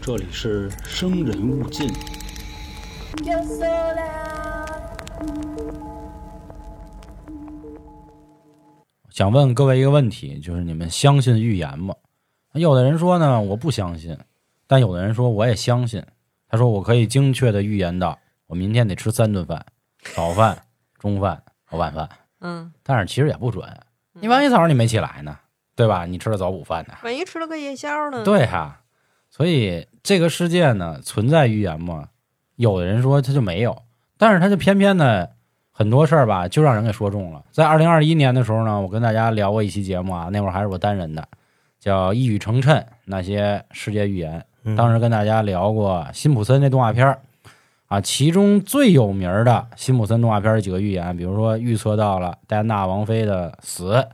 [0.00, 1.88] 这里是生人勿近。
[9.10, 11.94] 想问各位一个问题，就是你们相信预言吗？
[12.52, 14.16] 有的人说呢，我不相信，
[14.66, 16.02] 但有的人说我也相信。
[16.48, 19.66] 他说我可以精确的预言到，我明天得吃三顿饭，
[20.14, 20.62] 早饭、
[20.98, 22.08] 中饭和晚饭。
[22.40, 23.68] 嗯，但是其实也不准，
[24.12, 25.36] 你万一早上你没起来呢，
[25.78, 26.06] 对吧？
[26.06, 26.94] 你吃了早午饭呢？
[27.04, 28.80] 万一吃了个夜宵呢？，对哈、
[29.30, 32.08] 所以这个世界呢存在预言吗？
[32.56, 33.80] 有的人说它就没有，
[34.16, 35.28] 但是它就偏偏呢
[35.70, 37.44] 很多事儿吧就让人给说中了。
[37.52, 41.24] 在二零二一年的时候呢，我跟大家聊过一期节目啊，那会儿还是我单人的，
[41.78, 44.44] 叫《一语成谶》那些世界预言。
[44.64, 47.20] 嗯当时跟大家聊过辛普森那动画片儿
[47.86, 54.04] 啊，其中最有名儿的辛普森动画片儿的几个预言，比如说预测到了戴安娜王妃的死，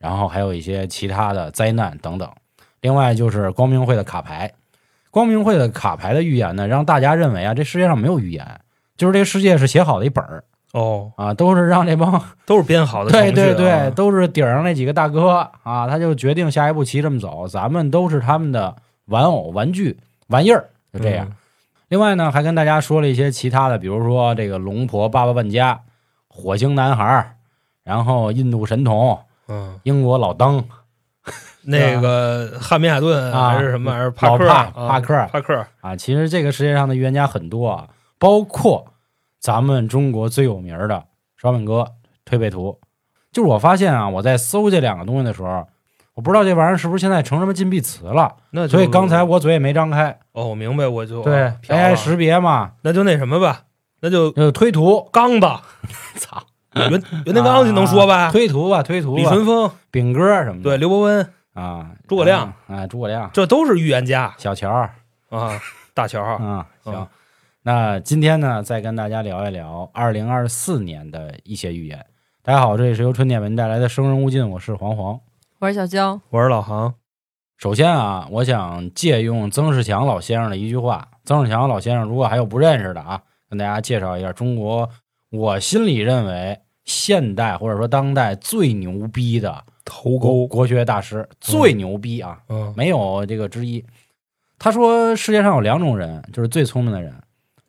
[0.00, 2.28] 然后还有一些其他的灾难等等。
[2.80, 4.50] 另外就是光明会的卡牌，
[5.10, 8.60] 光明会的卡牌的预言呢，让大家认为啊，这世界上没有预言，
[8.96, 10.42] 就是这个世界是写好的一本儿。
[10.72, 21.26] 哦，啊，都是让这帮都是编好的对啊，对对，都是顶上那几个大哥啊，他就决定下一步棋这么走，咱们都是他们的玩偶、玩具、玩意儿，就这样。
[21.28, 21.36] 嗯。
[21.88, 25.80] 另外呢，还跟大家说了一些其他的，比如说这个龙婆爸爸万家、
[26.28, 27.34] 火星男孩儿，
[27.82, 29.18] 然后印度神童、
[29.50, 30.64] 嗯，英国老登、
[31.62, 33.90] 那个汉密尔顿啊还是什么？
[33.92, 34.44] 还是帕克？
[34.44, 38.86] 老帕克帕克，啊，其实这个世界上的预言家很多啊，包括
[39.38, 41.04] 咱们中国最有名的
[41.36, 41.92] 烧饼哥
[42.24, 42.78] 推背图。
[43.32, 45.66] 就是我发现啊，我在搜这两个东西的时候，
[46.14, 50.18] 我不知道这玩意儿是不是现在成什么禁闭词了，那所以刚才我嘴也没张开。
[50.32, 53.62] 哦，我明白，我就对，AI 识别嘛，那就那什么吧，
[54.00, 55.62] 那就就推图，刚吧，
[56.18, 56.42] 操，
[56.74, 58.30] 袁袁天罡就能说吧？
[58.30, 62.52] 推图吧，推图吧，李淳风，炳哥什么的，对，刘伯温，啊，诸葛亮。
[62.68, 64.34] 啊，诸葛亮，这都是预言家。
[64.38, 64.70] 小乔。
[65.30, 65.60] 啊，
[65.94, 66.94] 大乔，啊，行。
[66.94, 67.06] 嗯。
[67.62, 72.06] 那今天呢，再跟大家聊一聊二零二四年的一些预言。
[72.42, 75.20] 大家好，这里是由春点文带来的《生人勿近》，我是黄黄。
[75.58, 76.94] 我是小娇，我是老杭，
[77.58, 81.06] 首先啊，我想借用曾仕强老先生的一句话。
[81.24, 83.20] 曾仕强老先生，如果还有不认识的啊，
[83.50, 84.88] 跟大家介绍一下中国，
[85.30, 93.84] 我心里认为现代或者说当代最牛逼的头国国学大师，最牛逼啊，嗯没有这个之一。
[94.58, 97.14] 他说世界上有两种人，就是最聪明的人，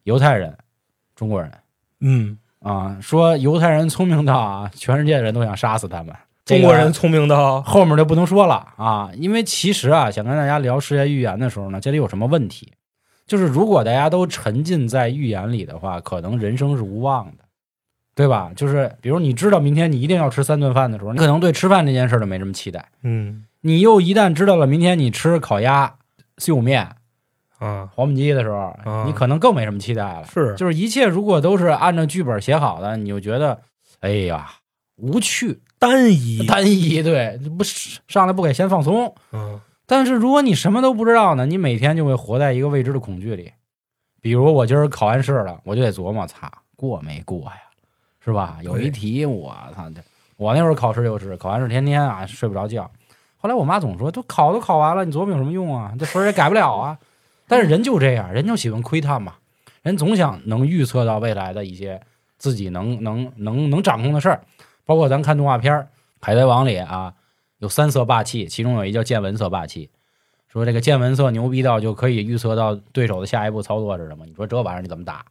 [0.03, 0.57] 犹太人、
[1.15, 1.51] 中国人
[1.99, 2.97] 嗯，啊。
[2.99, 6.15] 说犹太人聪明到啊，全世界的人都想杀死他们。
[6.43, 12.73] 中国人聪明到后面就不能说了啊，因为其实啊，想跟大家聊世界预言的时候呢，这里有什么问题？
[13.27, 17.43] 就是如果大家都沉浸在预言里的话，可能人生是无望的，
[18.13, 18.51] 对吧？
[18.55, 22.89] 就是比如你知道明天你一定要吃三顿饭的时候，你可能对吃饭这件事儿都没什么期待。
[23.03, 25.93] 嗯你又一旦知道了明天你吃烤鸭、
[26.37, 26.95] 西红面、
[27.59, 30.25] 啊黄焖鸡的时候，啊你可能更没什么期待了。
[30.25, 33.59] 是就是一切如果都是按照剧本写好的，你就觉得，
[33.99, 34.49] 哎呀，
[34.95, 39.13] 无趣、单一，单一，对，不是上来不给先放松。
[39.31, 43.51] 嗯但是如果你什么都不知道呢，你每天就会活在一个未知的恐惧里。
[44.21, 47.53] 比如我今儿考完试了，我就得琢磨，擦，过没过呀？
[48.23, 48.59] 是吧？
[48.61, 50.01] 有一题我操这，
[50.37, 52.89] 我那会儿考试就是考完试天天啊睡不着觉。
[53.37, 55.93] 后来我妈总说，都考都考完了，你琢磨有什么用啊？
[55.97, 56.97] 这分儿也改不了啊。
[57.47, 59.35] 但是人就这样，人就喜欢窥探嘛，
[59.81, 61.99] 人总想能预测到未来的一些
[62.37, 64.41] 自己能能能能掌控的事儿。
[64.85, 65.73] 包括咱看动画片
[66.19, 67.13] 《海贼王》里啊，
[67.57, 69.89] 有三色霸气，其中有一叫见闻色霸气，
[70.47, 74.25] 说这个见闻色牛逼到就可以预测到对手的下一步操作是什么。
[74.25, 75.25] 你说这玩意儿你怎么打？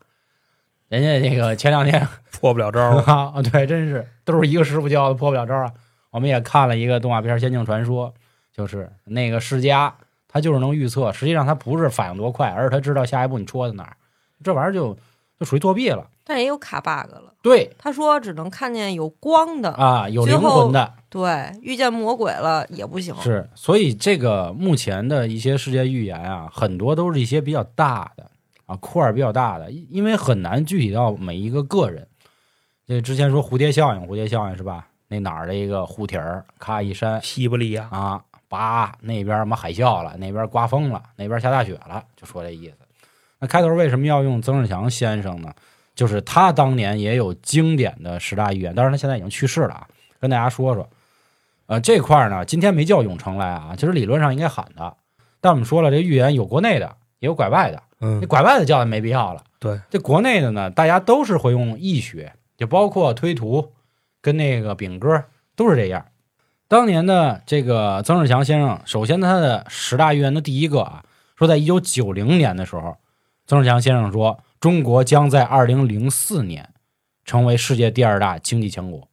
[0.90, 5.72] 人家那个前两天 破不了招， 啊，对，真是都是一个师傅教的，破不了招啊。
[6.10, 8.08] 我们也看了一个动画片《仙境传说》，
[8.52, 9.94] 就是那个世家，
[10.26, 13.96] 他就是能预测，实际上他不是反应多快，而是他知道下一步你戳在哪儿。
[14.42, 14.92] 这玩意儿就
[15.38, 16.04] 就属于作弊了。
[16.24, 17.34] 但也有卡 bug 了。
[17.42, 23.14] 对他说只能看见有光的，啊，有灵魂的，对，遇见魔鬼了也不行。
[23.20, 28.30] 是，所以这个目前的一些世界预言啊，很多都是一些比较大的
[28.70, 32.06] 啊块儿比较大的，因因为很难具体到每一个个人。
[32.86, 34.86] 这之前说蝴蝶效应，蝴蝶效应是吧？
[35.08, 42.74] 那哪儿的一个护体儿，咔一扇西伯利亚，啊，叭那边什么海啸了，那边刮风了，那边下大雪了，就说这意思。
[43.40, 45.52] 那开头为什么要用曾仕强先生呢？
[45.96, 49.88] 就是他当年也有经典的十大预言，当然他现在已经去世了啊。
[50.20, 50.88] 跟大家说说，
[51.66, 54.94] 呃，这块儿呢，今天没叫永成来啊，其实理论上应该喊他，
[55.40, 57.82] 但我们说了，这预言有国内的，也有拐外的。
[58.00, 59.44] 嗯那，拐外的叫的没必要了。
[59.58, 63.72] 对，这国内的呢，大家都是会用易学，就包括推图
[64.20, 65.24] 跟那个饼哥
[65.54, 66.06] 都是这样。
[66.66, 71.04] 当年的这个曾仕强先生，首先他的十大预言的第一个啊，
[71.36, 72.96] 说在一九九零年的时候，
[73.46, 76.70] 曾仕强先生说中国将在二零零四年
[77.24, 79.08] 成为世界第二大经济强国，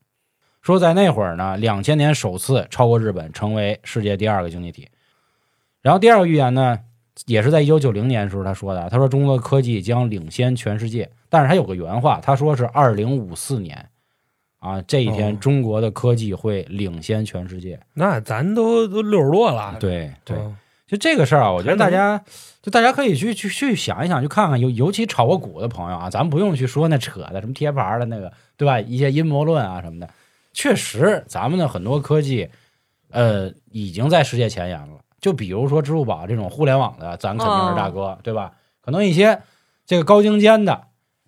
[0.61, 4.87] 说在那会儿呢，两千年首次超过日本成为世界第二个经济体。
[5.81, 6.79] 然后第二个预言呢，
[7.25, 13.89] 也是在一九九零年的时候他说的，他说中国科技将领先全世界，但是他有个原话，他说是二零五四年。
[14.59, 17.79] 啊，这一天哦中国的科技会领先全世界。
[17.93, 22.19] 那咱都都六十多了，对对，嗯就这个事儿啊，我觉得大家
[22.61, 28.79] 就大家可以去去去想一想，去看看，尤尤其炒过股的朋友啊，咱不用去说那扯的什么贴牌的那个，对吧？
[28.79, 30.09] 一些阴谋论啊什么的，
[30.53, 32.49] 确实咱们的很多科技，
[33.11, 34.97] 呃，已经在世界前沿了。
[35.19, 38.53] 就比如说支付宝这种互联网的，咱肯定是大哥，对吧？
[38.81, 39.41] 可能一些
[39.85, 40.75] 这个高精尖的，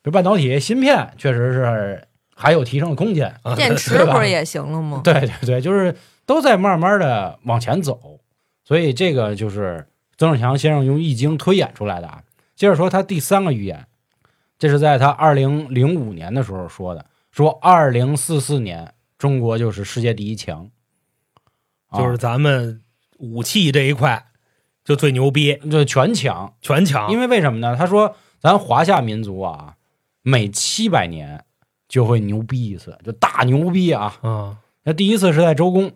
[0.02, 3.36] 比如半导体、芯片，确实是还有提升的空间。
[3.44, 5.02] 啊电池不是也行了吗？
[5.04, 5.96] 对对对，就是
[6.26, 8.20] 都在慢慢的往前走，
[8.64, 9.88] 所以这个就是
[10.18, 12.24] 曾仕强先生用易经推演出来的啊。
[12.56, 13.88] 接着说他第三个预言，
[14.58, 20.70] 这是在他二零零五年的时候说的，说二零四四年中国就是世界第一强，
[21.88, 22.82] 啊就是咱们
[23.20, 24.26] 武器这一块
[24.84, 26.54] 就最牛逼，就全抢。
[26.62, 27.12] 全抢。
[27.12, 27.76] 因为为什么呢？
[27.78, 29.76] 他说咱华夏民族啊，
[30.24, 31.46] 每七百年
[31.88, 34.18] 就会牛逼一次，就大牛逼啊。
[34.22, 35.92] 啊，那第一次是在周公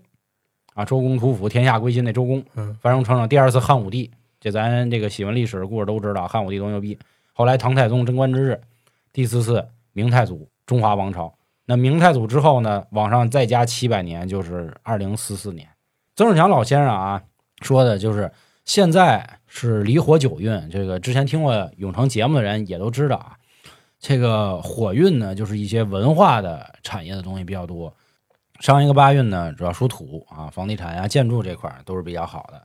[0.76, 3.28] 啊，周公吐哺，天下归心那周公，嗯，繁荣昌盛。
[3.28, 6.98] 第二次汉武帝，这咱这个喜欢历史的故事都知道，汉武帝多牛逼。
[7.32, 8.62] 后来唐太宗贞观之治，
[9.12, 11.34] 第四次明太祖，中华王朝。
[11.66, 15.68] 那明太祖之后呢，往上再加七百年，就是二零四四年。
[16.16, 17.22] 曾仕强老先生啊
[17.62, 18.32] 说的就是
[18.66, 23.38] 现在是离火九运，这个之前听过永成节目的人也都知道啊。
[24.00, 27.94] 这个火运呢，就是一些文化的产业的东西比较多。
[28.60, 32.62] 上一个八运呢，主要属土啊，房地产呀、建筑这块儿都是比较好的。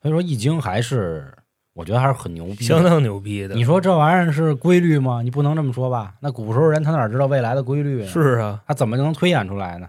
[0.00, 1.34] 所以说，易经还是
[1.72, 3.54] 我觉得还是很牛逼，相当牛逼的。
[3.54, 5.22] 你说这玩意儿是规律吗？
[5.22, 6.14] 你不能这么说吧？
[6.20, 8.06] 那古时候人他哪知道未来的规律呢？
[8.06, 9.88] 是啊，他怎么就能推演出来呢？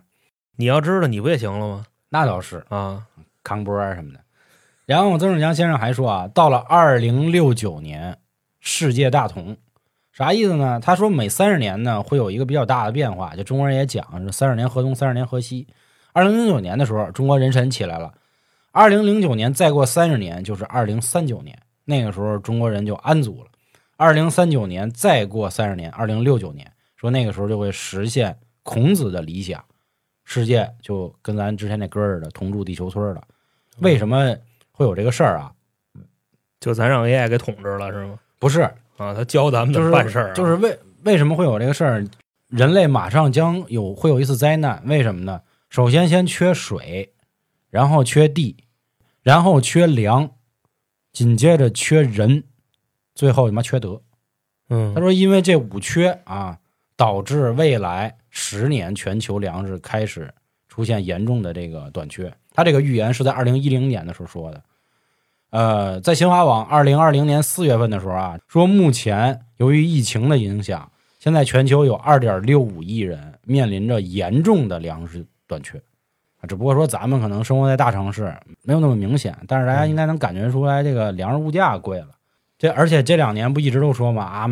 [0.55, 1.85] 你要知道你不也行了吗？
[2.09, 3.03] 那倒是啊，
[3.43, 4.19] 康波啊什么的。
[4.85, 8.17] 然后曾仕强先生还说啊，到了二零六九年，
[8.59, 9.57] 世界大同，
[10.11, 10.79] 啥意思呢？
[10.79, 15.67] 他说每三十年呢会有一个比较大的变化，就中国人也讲是三十年河东，三十年河西。
[16.13, 18.13] 二零零九年的时候，中国人神起来了。
[18.71, 23.49] 二零零九年再过三十年就是二零三九年，那个时候中国人就安足了。
[23.97, 29.63] 二零三九年再过三十年，二零六九年说那个时候就会实现孔子的理想，
[30.25, 33.23] 世界就跟咱之前那歌儿似的，同住地球村了。
[33.79, 34.35] 为什么
[34.71, 35.51] 会有这个事儿啊？
[36.59, 38.19] 就咱让 AI 给统治了是吗？
[38.39, 38.61] 不是，
[38.97, 42.05] 啊，他教咱们怎就是么办事儿啊，就是为为什么会有这个事儿？
[42.47, 45.41] 人类马上将有会有一次灾难，为什么呢？
[45.69, 47.13] 首先先缺水，
[47.69, 48.55] 然后缺地，
[49.21, 50.31] 然后缺粮，
[51.11, 52.43] 紧接着缺人，
[53.13, 54.01] 最后他妈缺德。
[54.69, 56.59] 嗯他说，因为这五缺啊，
[56.97, 60.33] 导致未来十年全球粮食开始
[60.67, 62.31] 出现严重的这个短缺。
[62.53, 64.61] 他这个预言是在二零一零年的时候说的。
[65.51, 75.77] 呃，在新华网二零二零年四月份的时候啊，说目前由于疫情的影响，现在全球有二点六五亿人面临着严重的粮食短缺。
[76.41, 82.09] 啊，只不过说咱们可能生活在大城市，没有那么明显，但是大家应该能感觉出来，这个粮食物价贵了。
[82.57, 84.47] 这而且这两年不一直都说嘛啊，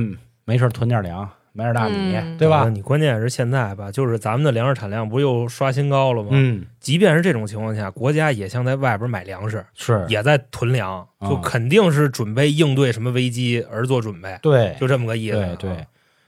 [0.45, 2.67] 没事囤点粮，买点大米，嗯对吧？
[2.67, 6.29] 你关键是现在吧，就是咱们的粮食产量不又刷新高了吗？
[6.31, 15.85] 嗯，即便是这种情况下，国家也像在外边买粮食，是，也在囤粮，啊就肯定是准备应对什么危机而做准备，对，就这么个意思对。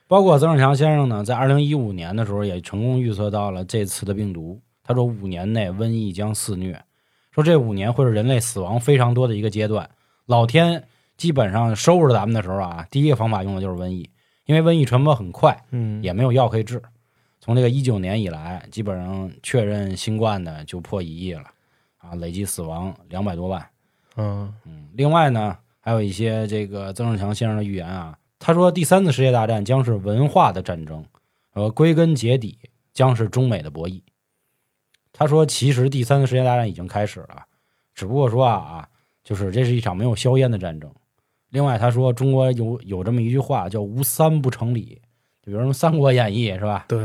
[0.08, 4.62] 包括曾仕强先生呢，在二零一五年的时候也成功预测到了这次的病毒。
[4.84, 6.80] 他说，五年内瘟疫将肆虐，
[7.32, 9.90] 说这五年会是人类死亡非常多的一个阶段。
[10.28, 10.84] 老天
[11.18, 14.08] 基本上收拾咱们的时候啊，第一个方法用的就是瘟疫，
[14.46, 16.82] 因为瘟疫传播很快，嗯，也没有药可以治。
[17.40, 21.44] 从这个一九年以来，基本上确认新冠的就破一亿了，
[21.98, 23.64] 啊，累计死亡两百多万。
[24.16, 31.06] 嗯嗯，另外呢，还有一些这个曾仕强先生的预言啊，他说第三次世界大战将是文化的战争，
[31.54, 32.58] 呃，归根结底
[32.94, 34.02] 将是中美的博弈。
[35.12, 37.46] 他说，其实第三次世界大战已经开始了，
[37.94, 38.90] 只不过说啊啊，
[39.24, 40.92] 就是这是一场没有硝烟的战争。
[41.56, 45.02] 另外，他说中国有有这么一句话叫“无三不成礼”，
[45.42, 46.84] 就比如什么《三国演义》是吧？
[46.90, 47.00] 对，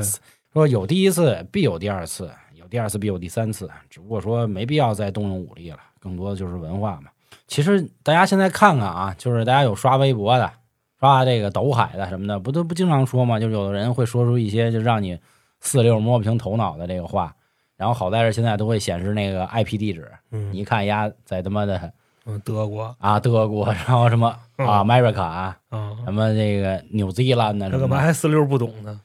[0.52, 7.10] 说有第一次必有第二次，有第二次必有第三次，只不过说没必要再动用武力了，更多的就是文化嘛。
[7.46, 10.50] 其实大家现在看看啊，就是大家有刷微博的、
[10.98, 13.38] 刷这个抖海的什么的，不都不经常说嘛？
[13.38, 15.16] 就有的人会说出一些就让你
[15.60, 17.32] 四六摸不清头脑的这个话，
[17.76, 21.92] 然后好在是现在都会显示那个 IP 地址，嗯你一看丫在他妈的
[22.30, 29.00] 嗯，德国啊德国，然后什么嗯啊 America 啊，啊，什么这个纽西兰的他干嘛还四六不懂呢？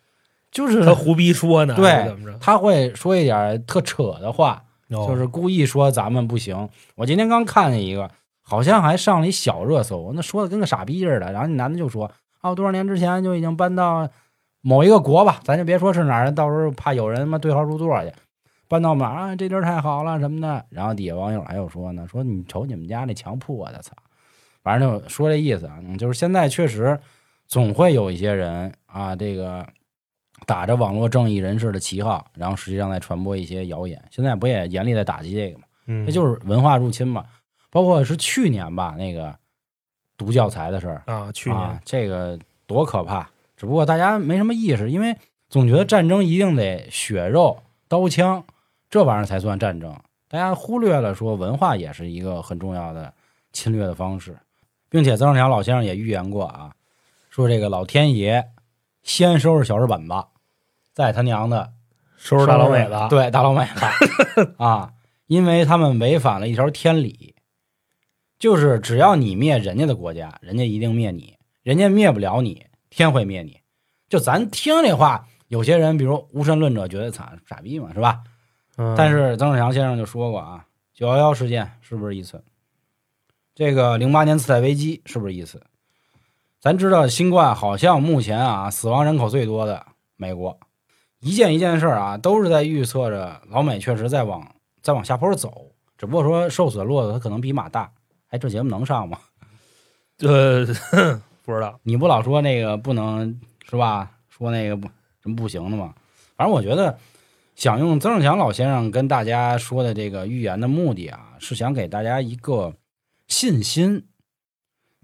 [0.52, 2.16] 就是他胡逼说呢，对？
[2.40, 6.70] 他会说一点特扯的话，哦就是故意说咱们不行。
[6.96, 8.10] 我今天刚看见一个，
[8.42, 11.32] 好像还上了一小热搜，那说的跟个傻逼似的。
[11.32, 14.08] 然后那男的就说啊，我多少年之前就已经搬到
[14.62, 18.12] 某一个国吧，咱就别说是哪儿，到时候怕有人他妈对号入座去。
[18.68, 19.36] 搬到哪儿啊？
[19.36, 20.66] 这地儿太好了什么的。
[20.70, 23.94] 然后底下网友还有说呢，说你瞅你们家那墙破的，操！
[24.64, 25.70] 反正就说这意思
[26.00, 27.00] 就是现在确实
[27.48, 29.66] 总会有一些人啊，这个
[30.46, 34.04] 打着网络正义人士的旗号，然后实际上在传播一些谣言。
[34.10, 35.64] 现在不也严厉在打击这个吗？
[35.88, 37.24] 嗯，这就是文化入侵嘛。
[37.70, 39.36] 包括是去年吧，那个
[40.18, 43.30] 读教材的事儿，啊，去啊年，这个多可怕！
[43.58, 45.16] 只不过大家没什么意识，因为
[45.50, 48.44] 总觉得战争一定得血肉、刀枪
[48.96, 49.94] 这玩意儿才算战争，
[50.30, 53.14] 大家忽略了说文化也是一个很重要的
[53.52, 54.38] 侵略的方式，
[54.88, 56.74] 并且曾仕强老先生也预言过啊，
[57.30, 58.52] 说这个老天爷
[59.04, 60.14] 先收拾小日本子，
[60.94, 61.74] 再他娘的
[62.16, 64.94] 收拾大老美子，对大老美子 啊，
[65.28, 67.36] 因为他们违反了一条天理，
[68.40, 73.60] 就是只要你灭人家的国家，人家一定灭你，人家灭不了你，天会灭你。
[74.08, 78.24] 就咱听这话，有些人比如无神论者觉得惨傻逼嘛，是吧？
[78.78, 82.44] 嗯但是曾仕强先生就说过啊，九幺幺事件是不是一次？
[83.54, 85.62] 这个零八年次贷危机是不是一次？
[86.60, 89.86] 咱知道新冠好像目前啊死亡人口最多的
[90.18, 90.60] 美国，
[91.20, 97.92] 一件一件事儿啊都是在预测着老美确实在往在往下坡走，只不过说受死的骆驼它可能比马大。
[98.30, 99.20] 哎，这节目能上吗？
[100.20, 100.66] 呃，
[101.44, 103.40] 不知道，你不老说那个不能
[103.70, 104.12] 是吧？
[104.28, 104.88] 说那个不
[105.22, 105.94] 什么不行的吗？
[106.36, 106.98] 反正我觉得
[107.56, 112.74] 想用曾仕强老先生跟大家说的这个预言的目的啊，是想给大家一个
[113.28, 114.06] 信心。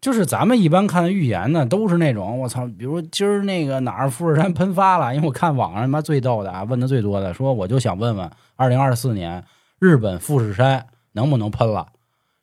[0.02, 9.46] 就是咱们一般看的预言呢，都是那种我操，比如今儿那个哪儿富士山喷发了，因为我看网上他妈最逗的啊，问的最多的，说我就想问问，二零二四年
[9.80, 11.88] 日本富士山能不能喷了，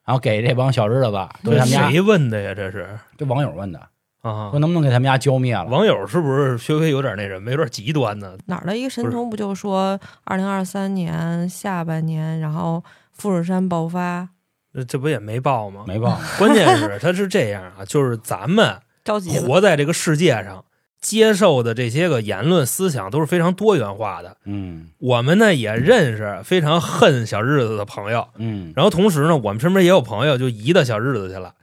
[0.07, 1.11] 然后给这帮小日子
[1.43, 2.55] 都给他们家谁问的呀？
[2.55, 3.89] 这是这网友问的，
[4.21, 5.65] 啊说，能不能给他们家浇灭了？
[5.67, 8.37] 网友是不是稍微有点那什么，有点极端呢？
[8.47, 12.83] 哪儿的一个神童不就说二零二三年下半年，然后
[13.13, 14.29] 富士山爆发，
[14.75, 15.85] 这这不也没爆吗？
[15.87, 19.39] 没爆， 关键是他是这样啊，就是咱们着急。
[19.39, 20.65] 活在这个世界上，
[21.01, 24.37] 接受的这些个言论思想都是非常多元化的。
[24.45, 31.55] 嗯我们呢也认识非常恨小日子的朋友，嗯然后同时呢，我们身边也有朋友就移到小日子去了。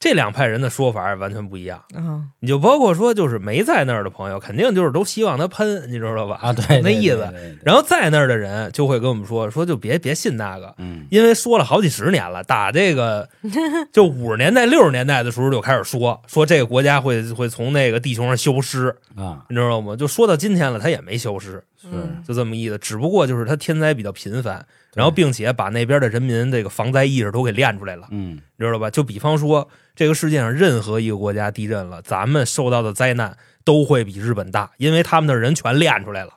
[0.00, 1.82] 这两派人的说法完全不一样。
[1.94, 6.38] 嗯，你就包括说，就是没在那儿的朋友，肯定就是都希望他喷，你知道吧？
[6.40, 7.28] 啊，对，那意思。
[7.64, 13.28] 然后在那儿的人就会跟我们说，说就别别信那个，嗯因为说了好几十年了，打这个
[13.92, 19.96] 就五十年代、六十年代的时候就开始说，说这个国家会会从那个地球上消失，啊，你知道吗？
[19.96, 22.76] 就说到今天了，他也没消失，是嗯就这么意思。
[22.78, 28.90] 只不过就是他天灾比较频繁，然后并且把那边的人民这个防灾意识都给练出来了，嗯你知道吧？
[28.90, 36.34] 就比方说，这个世界上任何一个国家地震了，咱们受到的灾难都会比日本大，因为他们的人全练出来了。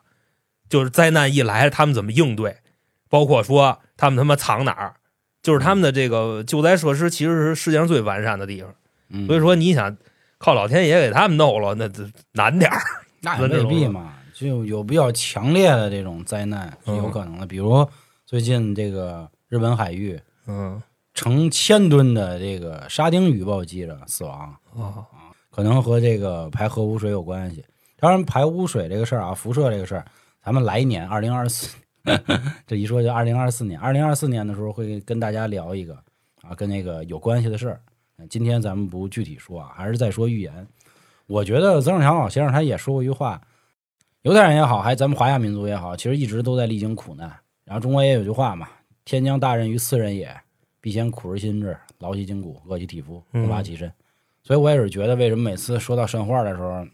[0.69, 2.57] 就是灾难一来，他们怎么应对，
[3.09, 4.93] 包括说他们他妈藏哪儿，
[5.43, 8.73] 就是他们的这个救灾设施其实是世界上最完善的地方。
[9.09, 9.97] 嗯，所以说，你想
[10.37, 12.79] 靠老天爷给他们弄了，那这难点儿。
[13.19, 14.13] 那也未必嘛，
[14.45, 17.87] 就有比较强烈的这种灾难是有可能的，比如
[18.25, 20.81] 最近这个日本海域嗯
[21.13, 25.05] 成千吨的这个沙丁鱼暴击着死亡，哦
[25.49, 27.63] 可能和这个排核污水有关系。
[27.99, 30.05] 当然，排污水这个事儿啊，辐射这个事儿，
[30.43, 31.75] 咱们来年二零二四，
[32.65, 33.79] 这一说就二零二四年。
[33.79, 35.93] 二零二四年的时候会跟大家聊一个
[36.41, 37.79] 啊，跟那个有关系的事儿。
[38.29, 40.65] 今天咱们不具体说啊，还是再说预言。
[41.27, 43.39] 我觉得曾仕强老先生他也说过一句话，
[44.23, 47.27] 犹太人也好，还咱们华夏民族也好，其实一直都在历经苦难。
[47.65, 48.67] 然后中国也有句话嘛
[49.03, 50.31] ：“天将大任于斯人也，
[50.79, 53.91] 必先苦其心志，劳其筋骨，饿其体肤，嗯空乏其身。
[54.43, 56.85] 所以我也是觉得，为什么每次说到神话的时候，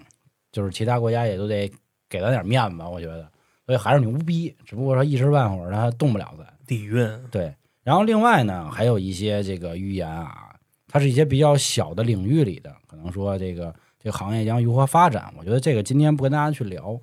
[0.54, 1.70] 就是其他国家也都得
[2.08, 3.30] 给咱点面子，我觉得，
[3.66, 4.56] 所以还是牛逼。
[4.66, 6.48] 只不过说一时半会儿他动不了咱。
[6.66, 7.54] 底蕴，对，
[7.84, 10.56] 然后另外呢，还有一些这个预言啊，
[10.88, 15.34] 它是一些比较小的领域里的，可能说这个这个行业将如何发展。
[15.38, 16.98] 我觉得这个今天不跟大家去聊，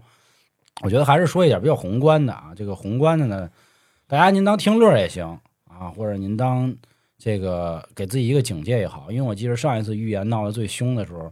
[0.83, 2.53] 我觉得还是说一点比较宏观的啊。
[2.57, 3.49] 这个宏观的呢，
[4.07, 5.27] 大家您当听乐也行
[5.69, 6.75] 啊，或者您当
[7.19, 9.07] 这个给自己一个警戒也好。
[9.11, 11.31] 因为我记得上一次预言闹得最凶的时候，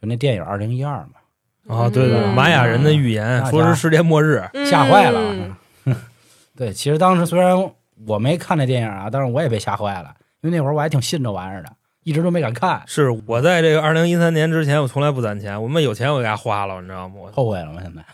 [0.00, 5.20] 就那电影《二零一二》嘛，啊，对对，嗯玛雅人的预言说是世界末日，吓坏了。
[5.84, 5.96] 嗯
[6.56, 7.56] 对，其实当时虽然
[8.06, 11.72] 我没看那电影啊，但是我也被吓坏了，因为那会儿我还挺信这玩意儿的，
[12.04, 17.14] 一直都没敢看，是我在这个二零一三年之前，我从来不攒钱，我们有钱我给他花了，你知道吗？
[17.18, 17.80] 我后悔了吗？
[17.82, 18.04] 现在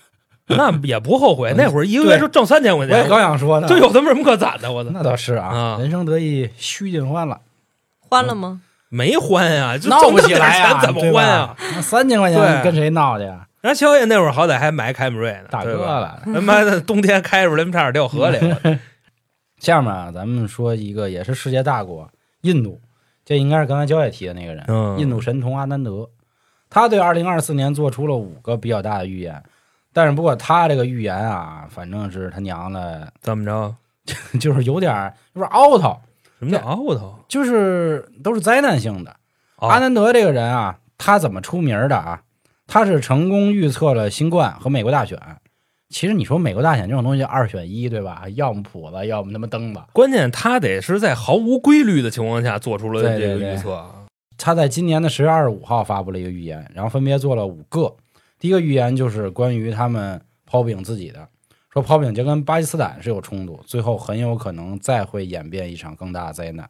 [0.56, 4.70] 那也不后悔，那会儿一个月就挣三千块钱我也刚，想说呢，这有他妈什么可攒的？
[4.72, 7.40] 我操，那倒是啊，啊人生得意须尽欢了，
[8.00, 8.60] 欢了吗？
[8.88, 11.56] 没欢呀，就闹不起来呀，钱怎么欢啊？？
[11.74, 13.46] 那三千块钱对跟谁闹去啊？
[13.60, 15.62] 人家肖爷那会儿好歹还买凯美瑞呢，大？
[15.62, 16.20] 哥了。
[16.24, 18.58] 他妈的冬天开出来，差点掉河里了。
[19.60, 22.08] 下面啊，咱们说一个也是世界大国
[22.40, 22.80] 印度，
[23.24, 26.08] 这应该是刚才焦爷提的那个人，嗯印度神童阿南德，
[26.70, 29.42] 他对二零二四年做出了五个比较大的预言，
[29.92, 33.74] 但是不过他这个预言啊，反正是他娘的，怎么着？
[34.40, 35.82] 就是有点儿有点 out，
[36.38, 36.98] 什么叫 out？？
[37.28, 39.14] 就是都是灾难性的。
[39.56, 42.22] 哦阿南德这个人啊，他怎么出名的啊？
[42.66, 45.18] 他是成功预测了新冠和美国大选。
[45.90, 48.24] 其实你说美国大选这种东西，二选一，对吧？
[48.36, 49.80] 要么谱子，要么他妈灯子。
[49.92, 53.84] 关键他得是在毫无规律的情况下做出了这个对对对预测。
[54.38, 57.92] 他在今年的十月二十五号发布了一个预言，然后分别做了五个。
[58.40, 61.28] 第一个预言就是关于他们抛饼自己的，
[61.72, 66.68] 说抛饼就跟巴基斯坦是有冲突，最后很有可能再会演变一场更大的灾难。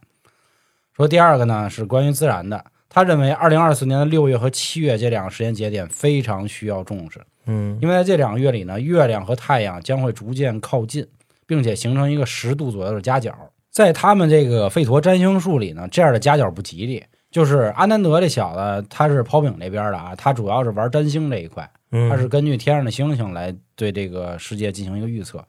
[0.95, 11.07] 说第二个呢是关于自然的，他认为二零二四年的六月和七月这两个时间节点非常需要重视，嗯因为在这两个月里呢，月亮和太阳将会逐渐靠近，
[11.47, 13.33] 并且形成一个十度左右的夹角。
[13.71, 17.05] 在他们这个吠陀占星术里呢，这样的夹角不吉利。
[17.31, 25.45] 就是阿南德这小子，他是抛饼这边的啊，他主要是玩占星这一块，嗯，他是根据天上的星星来对这个世界进行一个预测。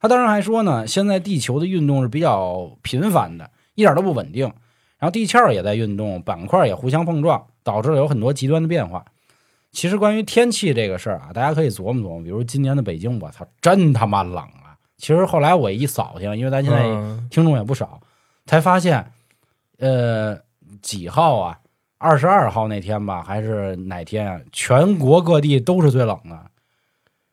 [0.00, 4.44] 他当时还说呢，现在地球的运动是比较频繁的，一点都不稳定，
[4.98, 9.04] 然后地壳也在运动，板块也互相碰撞，导致了有很多极端的变化。
[9.70, 12.22] 其实关于天气这个事儿啊，大家可以琢磨琢磨。
[12.22, 14.74] 比如今年的北京，我操，真他妈冷啊！
[14.96, 18.00] 其实后来我一扫听，因为咱现在嗯听众也不少，
[18.46, 19.12] 才发现，
[19.78, 20.38] 呃，
[20.82, 21.58] 几号啊？
[22.00, 24.40] 二十二号那天吧，还是哪天啊？
[24.52, 26.38] 全国各地都是最冷的，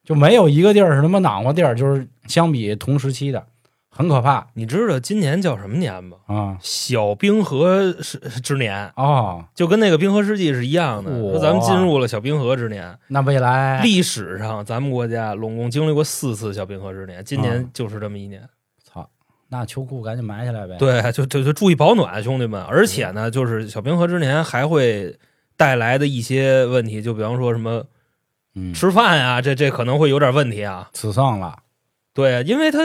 [0.04, 3.46] 就没有一个地儿是他妈暖和地儿，就是相比同时期的，
[3.90, 6.18] 很可怕你知道今年叫什么年吗？
[6.26, 6.58] 啊！
[6.60, 11.12] 小冰河之之年，哦，就跟那个冰河世纪是一样的。
[11.12, 18.42] 哇说咱们进入了小冰河之年，那未来历史上咱们国家拢共经历过四次小冰河之年，今年啊就是这么一年。
[18.42, 18.50] 操，
[19.50, 22.62] 那秋裤赶紧埋起来呗。，对，就就就注意保暖，兄弟们。
[22.64, 25.18] 而且呢，就是小冰河之年还会
[25.56, 27.84] 带来的一些问题，就比方说什么
[28.56, 30.90] 嗯，吃饭啊、这这可能会有点问题啊。
[30.94, 31.58] 吃上了。
[32.14, 32.80] 对，因为它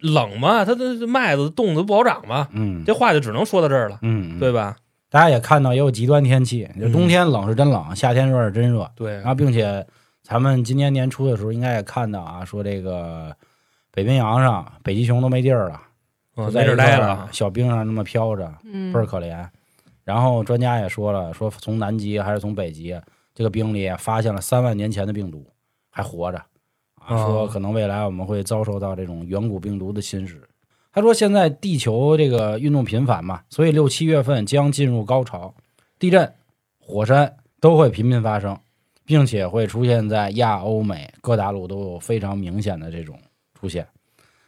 [0.00, 4.76] 冷嘛，它的麦子冻得不好长嘛，嗯，这话就只能说到这儿了，嗯，对吧？
[5.10, 8.88] 大家也看到也有极端天气，就嗯冬天冷是真冷，夏天热是真热。
[8.94, 9.86] 对然，后，并且
[10.22, 13.34] 咱们今年年初的时候应该也看到啊，说这个
[13.92, 15.89] 北冰洋上北极熊都没地儿了，嗯
[16.46, 17.28] 就在一没地儿待块了。
[17.32, 19.46] 小冰上那么飘着，嗯倍儿可怜。
[20.04, 22.98] 然后专家也说了，说从南极还是从北极，
[23.34, 25.46] 这个冰里发现了三万年前的病毒，
[25.90, 26.38] 还活着
[26.96, 30.36] 啊，哦说可能未来我们会遭受到这种远古病毒的侵蚀。
[30.92, 35.54] 他说，现在地球这个运动频繁嘛，所以六七月份将进入高潮，
[36.00, 36.34] 地震、
[36.80, 38.58] 火山都会频频发生，
[39.04, 43.16] 并且会出现在亚欧美各大陆都有非常明显的这种
[43.54, 43.86] 出现。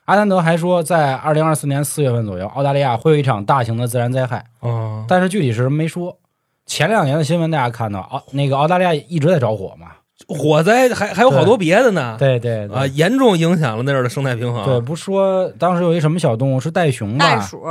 [0.04, 6.18] 阿南德还说，在二零二四年四月份左右，澳大利亚会有一场大型的自然灾害，嗯，但是具体是什么没说。
[6.66, 9.92] 前两年的新闻大家看到，澳那个澳大利亚一直在着火嘛，
[10.28, 12.16] 火灾还还有好多别的呢。
[12.18, 14.64] 对对对啊，严重影响了那儿的生态平衡。
[14.64, 17.24] 对，不说当时有一什么小动物是袋熊吧？
[17.24, 17.64] 袋鼠，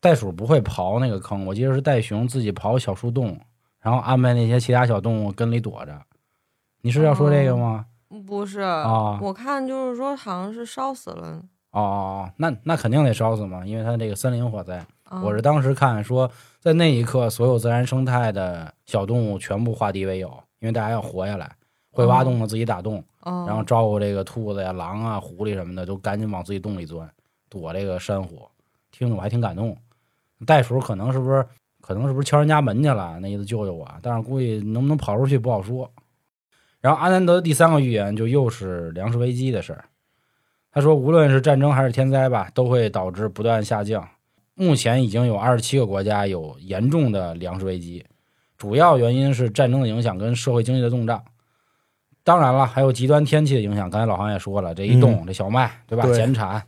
[0.00, 3.38] 袋鼠不会刨那个坑，我记得是袋熊自己刨小树洞，
[3.80, 5.92] 然后安排那些其他小动物跟里躲着。
[6.82, 7.86] 你是要说这个吗？
[8.26, 11.40] 不是，啊我看就是说好像是烧死了。
[11.72, 14.78] 哦哦哦，那那肯定得烧死嘛，因为它这个森林火灾。
[15.04, 21.54] 啊我是当时看说，在那一刻，所有自然生态的小动物全部化敌为友，因为大家要活下来，
[21.90, 27.06] 会挖洞的自己打洞，哦然后照顾这个兔子呀、狼啊、狐狸什么的，都赶紧往自己洞里钻，
[27.50, 28.48] 躲这个山火。
[28.90, 29.76] 听着我还挺感动。
[30.46, 31.46] 袋鼠可能是不是
[31.80, 33.18] 可能是不是敲人家门去了？
[33.20, 35.90] 那意思救救我，但是估计能不能跑出去不好说。
[36.80, 39.84] 然后阿南德的第三个预言就又是粮食危机的事儿。
[40.72, 44.08] 他说，无论是战争还是天灾吧，都会导致不断下降。
[44.54, 48.04] 目前已经有二十七个国家有严重的粮食危机，
[48.56, 51.22] 主要原因是战争的影响跟社会经济的动荡。
[52.24, 53.90] 当然了，还有极端天气的影响。
[53.90, 56.04] 刚才老黄也说了，这一冻，这小麦对吧？
[56.04, 56.62] 对减产。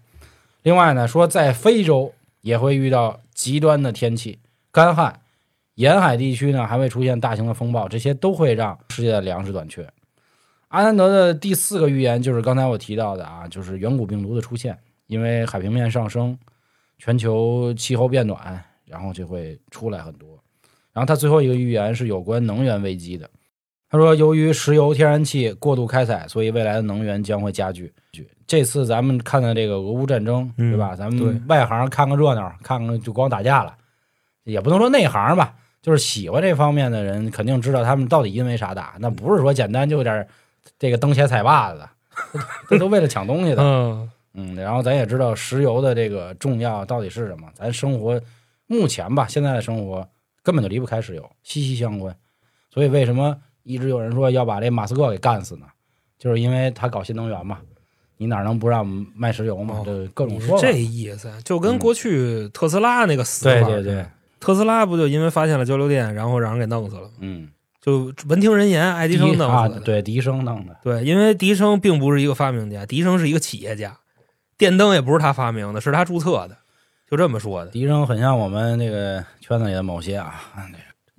[0.63, 4.39] 另外呢，说在非洲也会遇到极端的天气，
[4.73, 5.21] 干旱，
[5.77, 9.89] 沿海地区呢还会出现大型的风暴，这些都会让世界的粮食短缺。
[10.75, 14.77] 阿南德的第四个预言就是刚才我提到的啊，就是远古病毒的出现。
[15.07, 16.37] 因为海平面上升，
[16.99, 20.29] 全球气候变暖，然后就会出来很多。
[20.93, 23.31] 然后他最后一个预言是有关能源危机的。
[23.89, 27.93] 他说，由于石油、天然气过度开采，所以未来的能源将会加剧。
[28.45, 30.97] 这次咱们看的这个俄乌战争，嗯对吧？
[30.97, 33.77] 咱对们外行看个热闹，看看就光打架了，
[34.43, 38.95] 也不能说内行吧，就是喜欢这方面的人肯定知道他们到底因为啥打。
[38.99, 40.27] 那不是说简单就有点
[40.79, 41.89] 这个蹬鞋踩袜子的，
[42.69, 43.63] 这都为了抢东西的。
[43.63, 48.21] 嗯嗯，然后咱也知道石油的这个重要到底是什么，咱生活
[48.67, 50.07] 目前吧，现在的生活
[50.43, 52.15] 根本就离不开石油，息息相关。
[52.71, 55.67] 所以为什么一直有人说要把这马斯克给干死呢？
[56.19, 57.59] 就是因为他搞新能源嘛，
[58.17, 59.77] 你哪能不让卖石油嘛？
[59.77, 60.63] 哦这各种说法。
[60.63, 64.07] 这意思，就跟过去特斯拉那个死法对对对，
[64.41, 67.11] 特斯拉不就因为发现了交流电，然后让人给弄死了吗？
[67.21, 67.49] 嗯，
[67.85, 69.79] 就闻听人言，爱迪生弄的。
[69.81, 73.99] 对迪生弄的，对，因为迪生并不是一个发明家，迪生是一个企业家，
[74.57, 76.57] 电灯也不是他发明的，是他注册的，
[77.11, 77.71] 就这么说的。
[77.71, 80.41] 迪生很像我们那个圈子里的某些啊，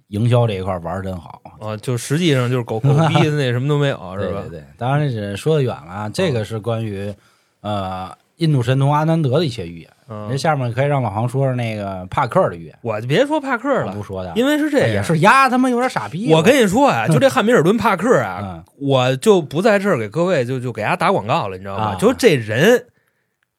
[0.07, 1.39] 营销这一块玩的真好。
[1.59, 4.41] 啊，就实际上就是狗狗逼的那什么都没有， 是吧？
[4.41, 7.13] 对对对，当然这说的远了啊，这个是关于
[7.61, 9.89] 呃印度神童阿南德的一些预言。
[10.07, 16.31] 嗯那，下面可以让老航说说那个帕克的预言，我就别说帕克了不，说的，因为是这样，也是丫他妈有点傻逼。
[16.31, 21.83] 我跟你说啊， 就这汉密尔顿帕克啊，嗯我就不在这儿给各位就就给大家打广告了，你知道吗？
[21.85, 22.85] 啊就这人，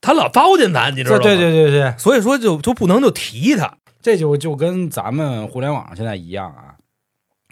[0.01, 1.23] 他老糟践咱，你知道吗？
[1.23, 3.75] 对对对对，所以说就就不能就提他。
[4.01, 6.77] 这就就跟咱们互联网现在一样啊，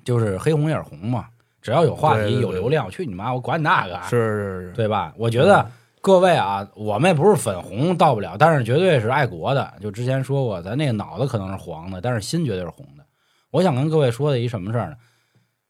[0.05, 1.25] 就是黑红也是红嘛，
[1.61, 5.13] 只要有话题有流量，去你妈，我管你那个啊，是是是，对吧？
[5.17, 5.67] 我觉得
[6.05, 9.73] 各位啊，我们也不是粉红到不了，但是绝对是爱国的。
[9.81, 13.03] 就之前说过，咱那个脑子可能是黄的，但是心绝对是红的。
[13.51, 14.97] 我想跟各位说的一什么事儿呢？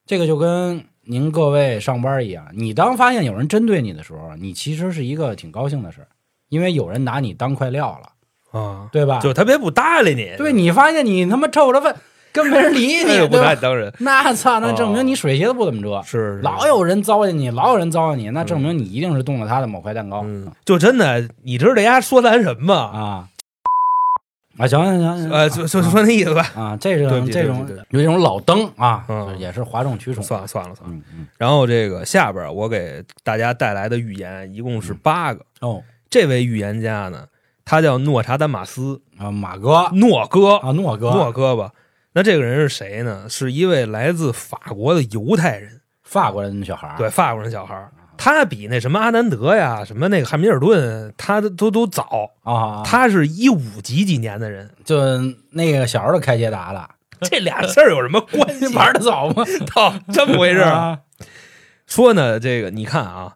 [0.05, 6.09] 这个就跟您各位上班一样，你当发现有人针对你的时候，你其实是一个挺高兴的事儿，
[6.49, 9.21] 因为有人拿你当块料了，啊，对吧？
[9.21, 11.95] 就特别不搭理你，对你发现你他妈臭着粪，
[12.35, 13.55] 跟没人理你，对吧？
[13.55, 16.03] 当人， 那操，那证明你水鞋都不怎么遮。
[16.03, 20.23] 是是老有人糟践你，老有人糟践你，那证明你一定是动了他的某块蛋糕。
[20.25, 22.75] 嗯，就真的，你知道这家说咱什么？
[22.75, 23.29] 啊
[24.59, 26.45] 啊，行行行，行呃，就就说那意思吧。
[26.57, 30.23] 啊，这对不起种这种有这种老登啊，嗯也是哗众取宠。
[30.23, 30.97] 算了算了算了。
[31.39, 35.45] 然后这个下边我给大家带来的预言一共是八个。
[35.61, 37.27] 哦这位预言家呢，
[37.65, 41.71] 他叫诺查丹马斯，啊，马哥诺哥，啊，诺哥，诺哥吧。
[42.15, 43.27] 那这个人是谁呢？
[43.29, 47.91] 是一位来自法国的犹太人，法国人的小孩儿对，法国人小孩儿。
[48.17, 52.31] 他比那什么阿南德呀，什么那个汉密尔顿，他都都都早。
[52.45, 54.97] 啊，他是一五几几年的人，就
[55.51, 56.89] 那个小时候开捷达了，
[57.23, 58.69] 这俩事儿有什么关系？
[58.77, 59.45] 玩的早吗？
[59.67, 60.65] 操，这么回事
[61.89, 63.35] 说呢，这个你看啊，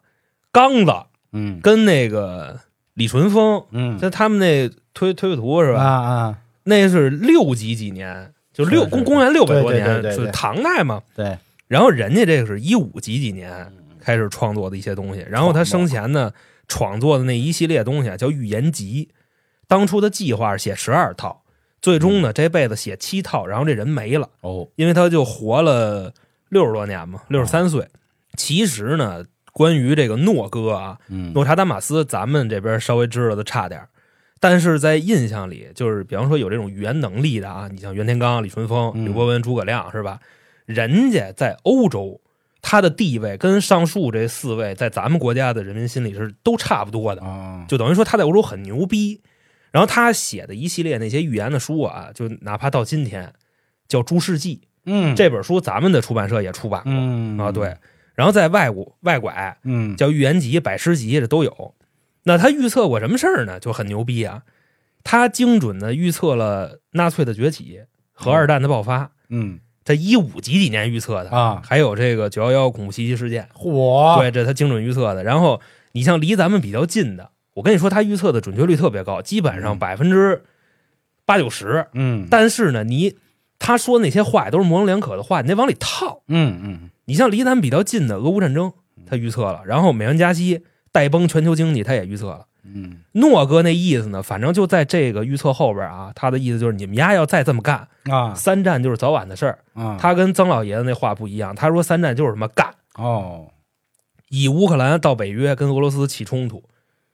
[0.53, 0.93] 刚子
[1.33, 2.61] 嗯跟那个
[2.93, 5.83] 李淳风，嗯，这他们那推推背图是啊吧？
[5.83, 11.01] 啊，那是六几几年，就六公公元六百多年，是唐代嘛。
[11.15, 11.37] 对，
[11.69, 16.33] 然后人家这个是一五几几年开始创作的一些东西，然后他生前呢
[16.67, 19.07] 创作的那一系列东西啊叫预言集，
[19.65, 21.41] 当初的计划是写十二套，
[21.81, 26.13] 最终呢这辈子写七套，然后这人没了，哦，因为他就活了
[26.49, 27.87] 六十多年嘛，六十三岁。
[28.35, 33.89] 其实呢，关于这个诺哥啊，嗯，诺查丹马斯，咱们这边稍微知道的差点儿
[34.39, 40.19] 但是在印象里，就是比方说有这种语言能力的啊，你像袁天罡、李淳风、嗯刘伯温、诸葛亮是吧？
[40.65, 42.21] 人家在欧洲，
[42.61, 49.21] 他的地位跟上述这四位在咱们国家的人民心里是都差不多的，啊，就等于说他在欧洲很牛逼。
[49.71, 53.31] 然后他写的一系列那些预言的书啊，就哪怕到今天
[53.87, 57.77] 叫《诸世纪》嗯，这本书，咱们的出版社也出版过、嗯啊，对。，
[58.15, 61.75] 然后在外国外拐嗯，叫预言集、百诗集，这都有。
[62.23, 63.59] 那他预测过什么事儿呢？
[63.59, 64.43] 就很牛逼啊！
[65.03, 75.23] 他精准的预测了纳粹的崛起和二战的爆发，嗯这一五几几年预测的，啊，还有这个九幺幺恐怖袭击事件，嚯，对，这他精准预测的。
[75.23, 75.61] 然后
[75.93, 80.43] 你像离咱们比较近的，我跟你说，他预测的准确率特别高，基本上嗯百分之
[81.25, 81.87] 八九十。
[81.93, 83.15] 嗯，但是呢，你
[83.57, 86.21] 他说那些话也都是模棱两可的话，你得往里套。
[86.27, 88.73] 嗯嗯你像离咱们比较近的俄乌战争，
[89.07, 92.45] 他预测了，然后美元加息带崩全球经济，他也预测了。
[92.63, 99.59] 嗯诺哥那意思呢，反正就在这个预测后边啊，他的意思就是你们丫要再这么干，啊三战就是早晚的事儿。
[99.73, 103.47] 啊，他跟曾老爷子那话不一样，他说三战就是什么干，哦，
[104.29, 106.61] 以乌克兰到北约跟俄罗斯起冲突，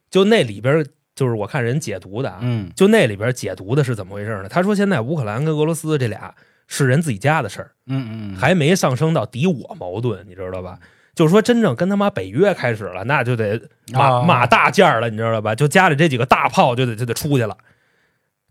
[0.10, 0.84] 就那里边
[1.14, 4.50] 就是我看人解读的啊，嗯就那里边解读的是怎么回事呢？
[4.50, 6.34] 他说现在乌克兰跟俄罗斯这俩
[6.68, 10.80] 是人自己家的事儿，嗯嗯，还没上升到敌我矛盾，你知道吧？
[11.16, 13.60] 就是说真正跟他妈北约开始了，那就得
[13.94, 14.22] 马、啊。
[14.22, 15.56] 马大件儿了，你知道吧？
[15.56, 17.58] 就家里这几个大炮就得就得出去了，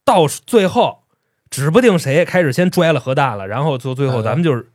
[0.05, 1.05] 到最后
[1.51, 4.67] 指不定谁开始先拽了核弹了，然后就最后哎咱们就是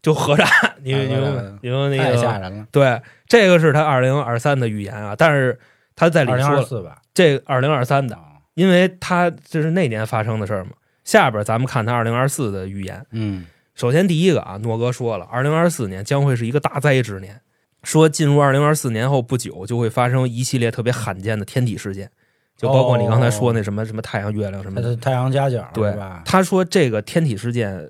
[0.00, 0.46] 就核战，
[0.82, 2.66] 你哎你哎哎你说那太吓个人了。
[2.72, 5.58] 对，这个是他二零二三的预言啊，但是
[5.94, 6.64] 他在里说
[7.12, 8.22] 这二零二三的，啊
[8.54, 10.70] 因为他这是那年发生的事儿嘛。
[11.04, 17.40] 下边咱们看他二零二四的预言，嗯首先第一个啊，诺哥说了，二零二四年将会是一个大灾之年，
[17.82, 22.10] 说进入二零二四年后不久就会发生一系列特别罕见的天体事件，
[22.56, 24.96] 就包括你刚才说那什么、什么太阳、月亮什么的。
[24.96, 26.22] 太阳夹角对吧？
[26.24, 27.86] 他说这个天体事件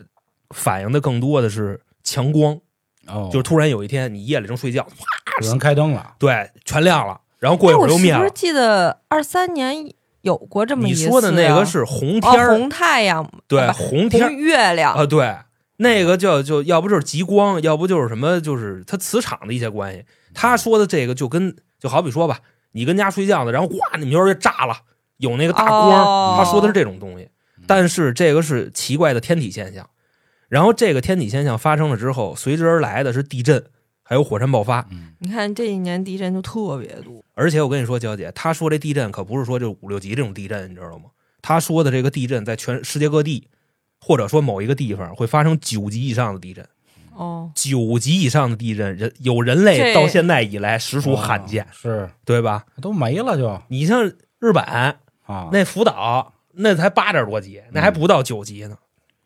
[0.50, 2.58] 反映的更多的是强光，
[3.06, 6.14] 哦，就是突然有一天你夜里正睡觉，啪有人开灯了。
[6.18, 8.40] 对，全亮了，然后过一哎会儿又灭了我是不是。
[8.40, 9.88] 记得二三年
[10.22, 11.06] 有过这么一次、啊？
[11.06, 14.92] 你说的那个是红天红太阳，对，红天红月亮。
[14.92, 15.36] 啊，对，
[15.76, 20.04] 那个叫就要不就是极光，要不就是什么，就是它磁场的一些关系。
[20.34, 22.40] 他说的这个就跟就好比说吧，
[22.72, 24.76] 你跟家睡觉呢，然后哗，你们院就炸了，
[25.18, 27.28] 有那个大光，哦他说的是这种东西。
[27.66, 29.90] 但是这个是奇怪的天体现象，
[30.48, 33.64] 然后这个天体现象发生了之后，随之而来的是地震，
[34.04, 34.86] 还有火山爆发。
[34.92, 41.06] 嗯，你看这一年地震就特别多，而且我跟你说，娇姐，他说这地震可不是说就五六级这种地震，你知道吗？
[41.42, 43.48] 他说的这个地震在全世界各地，
[44.06, 46.64] 或者说某一个地方会发生九级以上的地震。
[47.16, 52.64] 哦，九级以上的地震，人有人类到现在以来实属罕见，哦是对吧？
[52.80, 54.04] 都没了就你像
[54.38, 54.94] 日本啊，
[55.50, 58.76] 那福岛，那才八点多级，那还不到九级呢，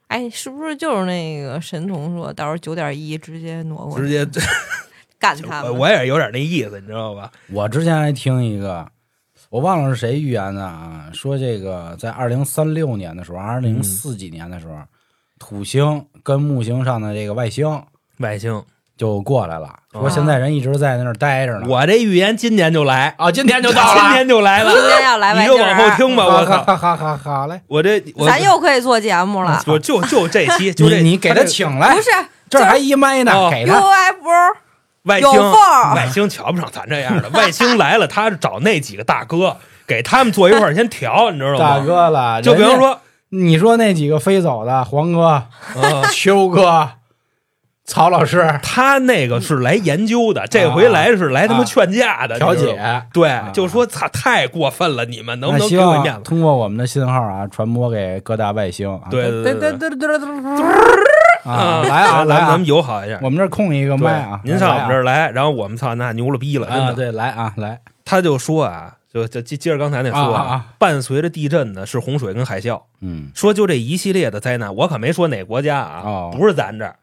[0.07, 4.25] 哎，是不是就是那个神童说，到时候九点一直接挪过去，直接
[5.19, 5.77] 干他们？
[5.77, 7.31] 我也有点那意思，你知道吧？
[7.53, 8.89] 我之前还听一个，
[9.51, 14.75] 我忘了是谁预言的啊，说这个在二零三六年的时候，二零四几年的时候，
[15.41, 17.83] 土星跟木星上的这个外星
[18.19, 18.63] 外星，
[18.97, 21.67] 就过来了，哦说现在人一直在那儿待着呢。
[21.69, 26.63] 我这预言今年就来，啊，今天就到了，今天就来了，今天要来外星你就往后听吧，我靠！
[26.63, 27.47] 哈哈哈哈哈！
[27.49, 29.61] 来，我这我咱又可以做节目了。
[29.67, 32.09] 我就就这期，就这你你给他请来不，是，
[32.49, 34.57] 这还一麦呢，哦给他 UFO 有
[35.05, 35.53] 外星
[35.95, 41.59] 外星瞧不上咱这样的，外星来了，他是找那几个大哥给他们坐一块儿先调，你知道吗？
[41.59, 42.43] 大，哥了。
[42.43, 46.91] 就比方，说，你说那几个飞走的黄哥、嗯，秋哥、
[47.91, 52.55] 曹老师、他那个是来研究的，这回来是来他妈劝架的，调。
[52.55, 56.21] 解，对啊，就说操，太过分了，你们能不能给我面子？
[56.23, 59.09] 通过我们的信号啊，传播给各大外星啊。
[59.11, 60.17] 对对对对对
[61.45, 62.67] 啊，来啊来啊咱们！
[62.67, 63.19] 友好一下。
[63.23, 66.95] 我们这空一个麦啊，您上我们这儿儿来，然后我们操，那牛了逼了，真啊，的。
[66.95, 76.95] 对，来啊来他就说啊，就就接接着刚才那说啊伴随着地震的是洪水跟海啸，嗯说就这一系列的灾难，我可没说哪国家啊，哦不是咱这儿，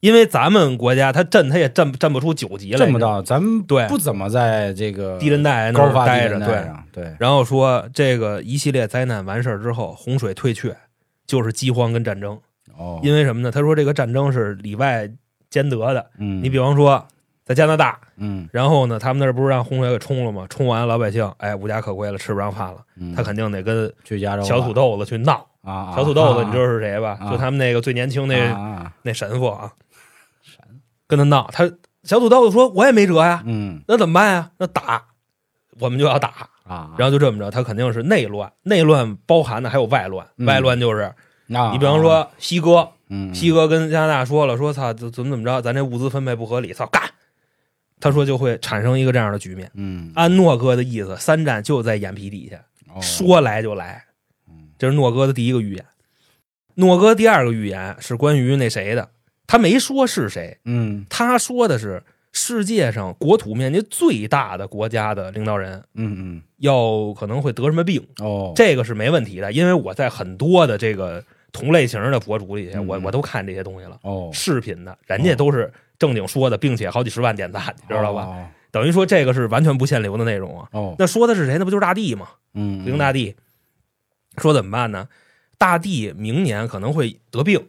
[0.00, 6.64] 因为咱们国家它震它也震震不出九级来，这么到，咱们对不怎么在这个地震带那儿待着，对。
[6.92, 10.74] 对，然后说这个一系列灾难完事儿之后，洪水退却，
[11.26, 12.38] 就是饥荒跟战争。
[12.76, 13.50] 哦，因为什么呢？
[13.50, 15.10] 他说这个战争是里外
[15.50, 16.06] 兼得的。
[16.18, 17.06] 嗯，你比方说
[17.44, 20.46] 在加拿大，嗯然后呢，他们那儿不是让洪水给冲了吗？
[20.48, 25.46] 冲完老百姓哎无家可归了，吃不上饭了，嗯，他肯定得跟去加州小土豆子去闹。
[25.62, 27.18] 啊，啊小土豆子，你知道是是谁吧？
[27.20, 29.70] 啊就他们那个最年轻那啊，那神父啊，
[31.06, 31.48] 跟他闹。
[31.52, 31.70] 他
[32.04, 34.50] 小土豆子说：“我也没辙呀，嗯那怎么办呀？
[34.58, 35.04] 那打，
[35.80, 41.14] 我们就要打。”啊，然后就这么着，他肯定是内乱，内乱包含的还有外乱，嗯外乱就是
[41.46, 47.00] 那你比方，说西哥，嗯，西哥跟加拿大说了，说操，怎怎么怎么着，咱这物资分配不合理，操干。
[48.00, 49.70] 他说就会产生一个这样的局面。
[49.74, 52.56] 嗯，按诺哥的意思，三战就在眼皮底下，
[52.92, 54.02] 哦说来就来
[54.48, 54.68] 嗯。
[54.76, 55.84] 这是诺哥的第一个预言。
[56.74, 59.08] 诺哥第二个预言是关于那谁的，
[59.46, 68.06] 他没说是谁，嗯他说的是世界上国土面积最大的国家的领导人嗯要可能会得什么病，
[68.54, 78.26] 这个是没问题的，因为我在很多的这个同类型的博主里，嗯我我都看这些东西了，哦，视频的，人家都是正经说的，并且好几十万点赞，你知道吧？
[78.26, 78.50] 吧？
[78.70, 80.68] 等于说这个是完全不限流的内容啊。
[80.72, 81.56] 哦，那说的是谁？
[81.56, 82.28] 那不就是大地吗？
[82.52, 83.34] 嗯，灵大帝
[84.36, 85.08] 说怎么办呢？
[85.56, 87.66] 大地明年可能会得病，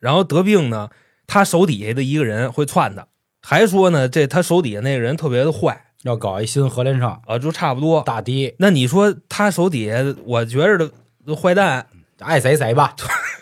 [0.00, 0.90] 然后得病呢，
[1.26, 3.06] 他手底下的一个人会窜他，
[3.42, 5.84] 还说呢，这他手底下那个人特别的坏。
[6.02, 8.02] 要搞一新核联厂，啊，就差不多。
[8.02, 10.90] 大堤那你说他手底下，我觉着
[11.24, 11.86] 的坏蛋，
[12.18, 12.96] 爱谁谁吧，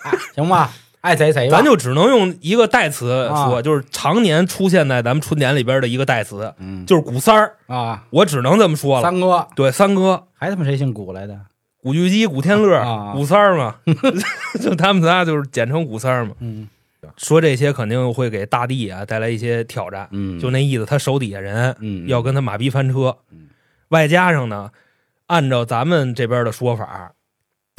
[0.05, 3.62] 哎 行吧，爱谁谁吧，咱就只能用一个代词说，啊。
[3.62, 7.57] 就是常年出现在咱们春典里边的一个代词，嗯，就是古三儿。
[7.66, 9.03] 啊，我只能这么说了。
[9.03, 9.49] 三哥。
[9.57, 11.40] 对，三哥，还他妈谁姓古来的？
[11.83, 13.12] 古巨基、古天乐、啊。
[13.14, 13.77] 古三儿嘛，
[14.61, 16.33] 就他们仨就是简称古三儿嘛。
[16.40, 16.69] 嗯，
[17.23, 23.49] 说这些肯定会给大地啊带来一些挑战，嗯，就那意思，他手底下人嗯要跟他马逼翻车嗯，
[23.89, 24.71] 外加上呢，
[25.27, 27.13] 按照咱们这边的说法，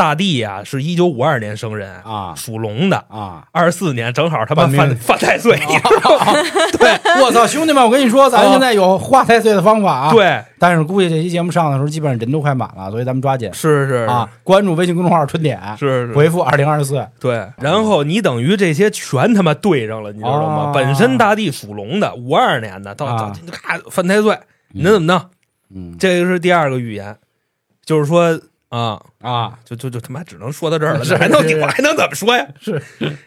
[0.01, 3.45] 大地呀是一九五二年生人，啊属龙的，啊！
[3.51, 6.33] 二十四年正好他妈犯犯太岁，你知道吗？
[6.79, 14.27] 对，我操，兄弟们，我跟你说，咱现在有化太岁的方法啊。，对，但是估计这期节目上的时候，基本上人都快满了，所以咱们抓紧是是啊！
[14.43, 17.07] 关注微信公众号“春点是”，是，回复二零二四。
[17.19, 20.55] 对，然后你等于这些全他妈对上了，你知道吗？
[20.69, 24.35] 哦本身大地属龙的，五二年的，到到啊咔犯太岁，
[24.71, 25.21] 你能怎么弄？
[25.75, 27.15] 嗯，这个是第二个预言，
[27.85, 32.47] 就是说啊，啊，就就就他妈只能说到这儿了，是还能是我还能怎么说呀？
[32.57, 32.81] 是。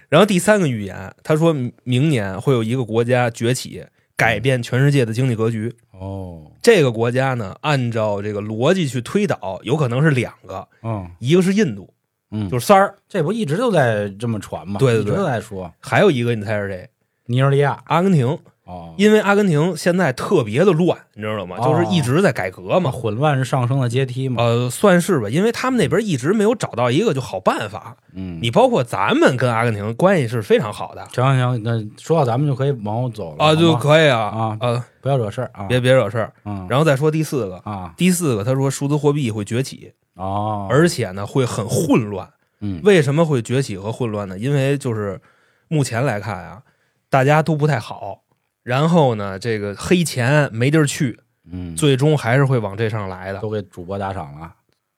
[0.08, 1.54] 然后第三个预言，他说
[1.84, 3.84] 明年会有一个国家崛起，
[4.16, 5.70] 改变全世界的经济格局。
[5.92, 11.92] 哦，这个国家呢，按照这个逻辑去推导，有可能是两个，嗯一个是印度，
[12.30, 14.78] 嗯，就是三儿，这不一直都在这么传吗？
[14.80, 16.88] 对对对一直都在说还有一个你猜是谁？
[17.26, 17.82] 尼日利亚。
[17.84, 18.38] 阿根廷。
[18.64, 21.56] 哦，因为阿根廷现在特别的乱，你知道吗？
[21.58, 22.90] 哦就是一直在改革嘛，嘛。
[22.90, 24.42] 混乱是上升的阶梯嘛。
[24.42, 27.96] 呃，算是吧，因为他们那边一直没有找到一个就好办法。
[28.14, 35.64] 嗯，你包括咱们跟阿根廷关系是非常好的行行行，那说到咱们就可以往后走了啊，就可以啊啊呃，不要惹事儿啊。
[35.64, 36.32] 别别惹事儿。
[36.44, 42.28] 嗯，然后再说第四个，啊第四个他说数字货币会崛起，哦，而且呢会很混乱。
[42.60, 44.38] 嗯为什么会崛起和混乱呢？
[44.38, 45.20] 因为就是
[45.68, 46.62] 目前来看啊，
[47.10, 48.20] 大家都不太好。
[48.64, 51.20] 然后呢，这个黑钱没地儿去，
[51.52, 53.38] 嗯，最终还是会往这上来的。
[53.38, 54.50] 都给主播打赏了，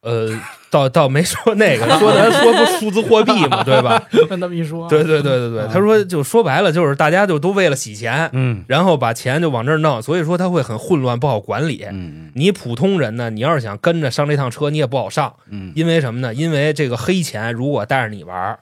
[0.02, 0.30] 呃，
[0.70, 4.00] 倒倒没说那个， 说咱说不数字货币嘛， 对吧？
[4.30, 8.64] 跟他们一说，对对对对对，啊他说就说白了，就是大家就都为了洗钱，嗯。
[8.68, 11.84] 然后把钱就往这儿弄，所以说他会很混乱，不好管理。
[11.90, 15.72] 嗯你普通人呢，你要是想跟着上这趟车，你也不好上，嗯。
[15.74, 16.32] 因为什么呢？
[16.32, 18.56] 因为这个黑钱如果带着你玩，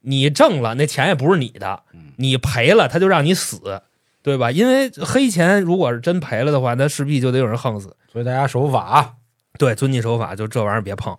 [0.00, 1.82] 你挣了那钱也不是你的。
[1.94, 3.82] 嗯，你赔了他就让你死，
[4.22, 4.50] 对吧？
[4.50, 7.96] 因为黑钱如果是真赔了的话，那势必就得有人横死。
[8.12, 9.14] 所以大家守法，
[9.58, 11.16] 对，遵纪守法，就这玩意儿别碰。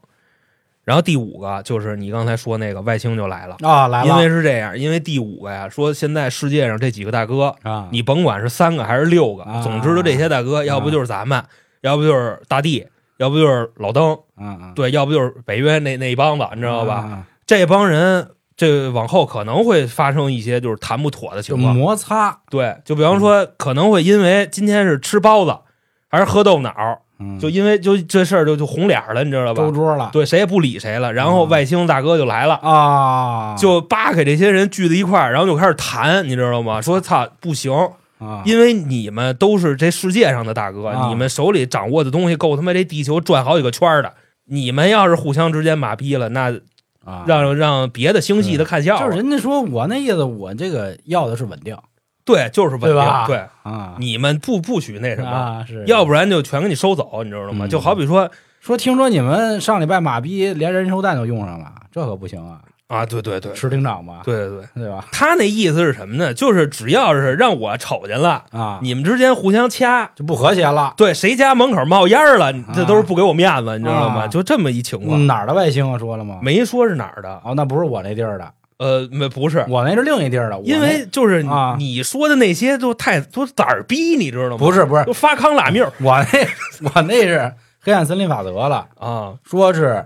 [0.83, 11.41] 然后第五个就是你刚才说那个外星就来了，啊，来了，因为是这样，因为第五个呀，说现在世界上这几个大哥，啊，你甭管是三个还是六个，啊总之就这些大哥，要不就是咱们，
[11.81, 12.85] 要不就是大地，
[13.15, 14.17] 要不就是老登，
[14.75, 16.95] 对，要不就是北约那那一帮子，你知道吧？
[16.95, 17.27] 啊？
[17.47, 25.57] 这帮人这往后可能会发生一些就是谈不妥的情况，摩擦，对，就比方说可能会因为今天是吃包子
[26.07, 26.71] 还是喝豆腐脑，
[27.19, 29.71] 嗯，就因为就这事儿就就红脸了，你知道吧周？
[29.71, 31.11] 桌了，对，谁也不理谁了。
[31.11, 36.79] 然后嗯外星大哥就来了，啊，就扒开这些人聚在一块儿，然后就开始谈，你知道吗？
[36.79, 37.71] 说操，不行，
[38.19, 44.13] 啊，因为你们都是这世界上的大哥，啊你们手里掌握的东西够他妈这地球转好几个圈儿的。
[44.45, 46.53] 你们要是互相之间马逼了，那
[47.03, 47.23] 啊。
[47.27, 49.05] 让让别的星系的看笑话。
[49.05, 51.77] 就是人家说我那意思，我这个要的是稳定。
[52.25, 52.93] 对，就是稳定。
[52.93, 57.65] 对对，啊，你们不不许那什么，啊是，要不然就全给你收走，你知道吗？
[57.65, 57.69] 嗯。
[57.69, 65.05] 就好比说说听说你们上礼拜马逼连人手弹都用上了，这可不行啊，啊，对对对，吃厅长吧，对对对，对吧？
[65.11, 66.33] 他那意思是什么呢？
[66.33, 70.93] 就是只要是让我瞅见了，啊，你们之间互相掐，就不和谐了。
[70.95, 74.23] 对，谁家门口冒烟了，这都是不给我面子，你知道吗？
[74.23, 75.97] 啊就这么一情况，嗯哪儿的外星啊？
[75.97, 76.39] 说了吗？
[76.43, 80.59] 没说是哪儿的，哦，那不是我那地儿的，呃，没不是，我那是另一地儿的。
[80.63, 84.57] 因为就是你啊你说的那些都太都崽儿逼，你知道吗？
[84.57, 90.05] 不是不是都发康拉命我那我那是黑暗森林法则了，啊，说是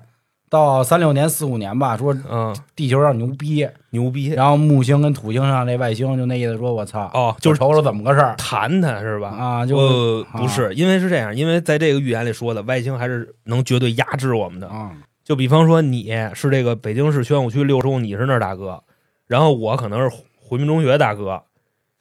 [0.49, 9.29] 到三六年四五年吧，说嗯，地球上牛逼，牛逼然后木星跟土星上那外星就那意思说，我操，哦，就是瞅瞅怎么个事儿谈谈是吧？
[9.29, 9.65] 啊？
[9.65, 14.67] 就不是，因为是这样，因为在这个预言里说的，外星还是能绝对压制我们的。
[14.67, 14.91] 啊
[15.27, 18.81] 就比方说，你是这个北京市宣武区六中，你是那儿大哥，
[19.27, 21.43] 然后我可能是回民中学大哥，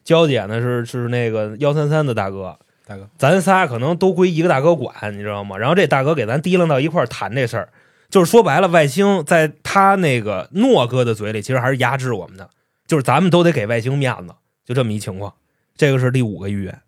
[0.04, 2.56] 娇姐呢是是那个幺三三的大哥，
[2.86, 5.58] 大哥，咱仨可能都归一个大哥管，你知道吗？
[5.58, 7.68] 然后这大哥给咱提楞到一块儿谈这事儿，
[8.08, 12.48] 就是说白了，外星在他那个诺哥的嘴里，其实还是压制我们的，
[12.86, 15.32] 就是咱们都得给外星面子，就这么一情况。
[15.76, 16.80] 这个是第五个预言，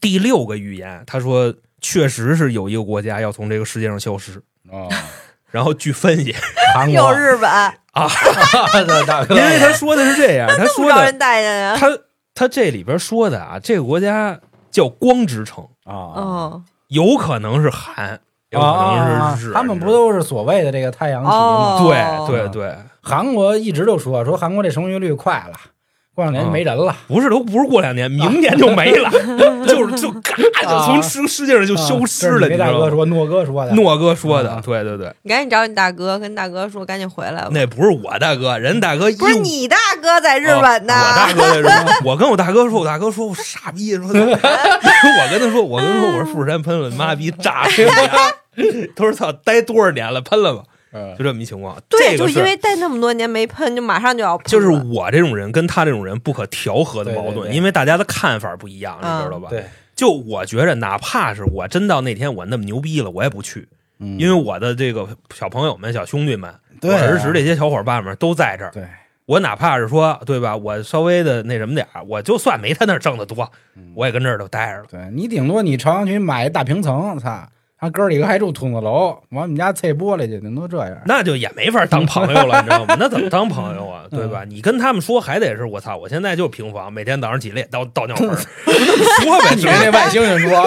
[0.00, 4.88] 第六个预言，他说确实是有一个国家要从这个世界上消失，哦，
[5.50, 6.34] 然后据分析，
[6.74, 7.50] 韩 又国日本，
[9.06, 11.76] 大哥，因为他说的是这样，他不说的招人待见呀。
[11.76, 11.88] 他
[12.34, 14.38] 他这里边说的啊，这个国家
[14.70, 18.20] 叫光之城，啊嗯，有可能是韩，
[18.50, 21.34] 有可能是日，他们不都是所谓的这个太阳旗吗？
[21.36, 22.26] 哦。
[22.26, 25.58] 对对对，韩国一直都说说韩国这生育率快了，
[26.18, 29.08] 过两年没人了，不是都不是过两年，明年就没了，
[29.68, 32.72] 就是就嘎就从世世界上就消失了，啊你大？
[32.72, 37.48] 哥说，诺哥说的，诺哥说的啊，对对对，你赶紧找你大哥，跟大哥说赶紧回来吧。
[37.52, 47.94] 那不是我大哥，人大哥不是你大哥在日本呢，哦我大哥在日本，我跟我大哥说，我大哥说我傻逼，说他 我跟他说，我跟他说我是富士山喷了，妈逼炸谁家？
[48.96, 50.64] 他说操，待多少年了，喷了吧？
[50.92, 51.76] 嗯就这么一情况。
[51.88, 54.46] 对，就这个是因为待那么多年没喷，就马上就要喷。
[54.46, 59.48] 就是我这种人跟他这种人不可调和的矛盾，对对对因为大家的看法不一样，嗯你知道吧？
[59.50, 59.64] 对，
[59.94, 63.68] 就我觉着，哪怕是我真到那天我那么牛逼了，我也不去，
[63.98, 68.70] 嗯因为我的这个小朋友们、小兄弟们，对啊我儿时这些小伙伴们都在这儿。
[68.70, 68.84] 对，
[69.26, 70.56] 我哪怕是说，对吧？
[70.56, 74.86] 我稍微的那什么点儿，我就算没他那儿挣得多，嗯我也跟这儿都待着了。
[74.90, 77.46] 对你顶多你朝阳区买一大平层，操，
[77.80, 80.96] 他哥儿几个还住筒子楼，往我们家碎玻璃去，顶多这样。
[81.06, 82.96] 那就也没法当朋友了，你知道吗？
[82.98, 84.02] 那怎么当朋友啊？
[84.10, 84.42] 嗯对吧？
[84.48, 89.54] 你跟他们说还得是我操，我现在就平房，每天早上起来也倒倒尿盆 说呗。
[89.54, 90.64] 你跟那外星人说，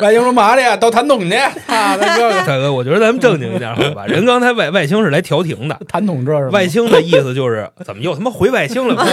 [0.00, 0.74] 外星说嘛的呀？
[0.76, 4.06] 倒痰桶去，啊，那这个大哥，我觉得咱们正经一点好吧？
[4.06, 8.96] 人刚才外外星是来调停的，痰桶这是吗外星的意思就是怎么又他妈回外星了？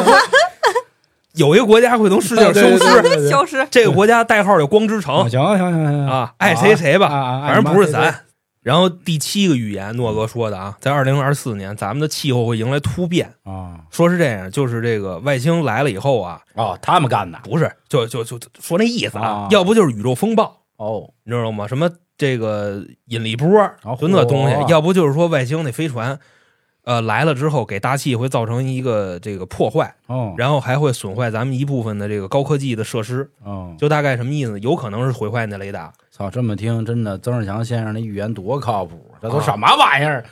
[1.35, 3.67] 有一个国家会从世界上消失，消失。
[3.69, 7.09] 这个国家代号叫光之啊城行行行行啊，爱谁谁吧，
[7.45, 8.21] 反正不是咱。
[8.61, 13.31] 然后第七个预言，诺哥说的啊，在二零二四年，咱们的气候会迎来突变。
[13.43, 21.67] 啊说是这样，就是这个外星来了以后啊，哦，他们干的不是，就就就就说那意思啊啊，要不就是宇宙风暴，哦你知道吗？
[21.67, 23.47] 什么这个引力波，
[23.83, 26.17] 哦就那东西；要不就是说外星那飞船，
[26.85, 33.29] 呃，来了之后给大气会造成一个这个破坏，哦然后还会损坏咱们一部分的这个高科技的设施。
[33.43, 34.59] 哦，就大概什么意思？
[34.59, 35.91] 有可能是毁坏你的雷达。
[36.11, 40.23] 操，这么听真的，曾仕强先生的预言多靠谱，这都啊什么玩意儿？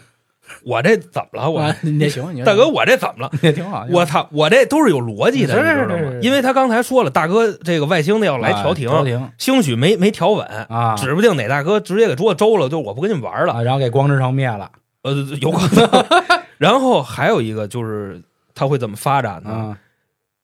[0.66, 1.50] 我这怎么了？
[1.50, 3.32] 我啊你行，你 大哥，我这怎么了？
[3.42, 3.86] 也挺好。
[3.90, 6.20] 我操，我这都是有逻辑的，知道吗？
[6.22, 14.70] 因为他刚才说了，大哥这个外星的要来调停，啊调停兴许没没调稳，啊指不定哪大哥直接给桌子周了，就我不跟你们玩了，啊，然后给光之城灭了
[15.02, 16.43] 呃，有可能。
[16.58, 18.22] 然后还有一个就是
[18.54, 19.50] 他会怎么发展呢？
[19.50, 19.80] 啊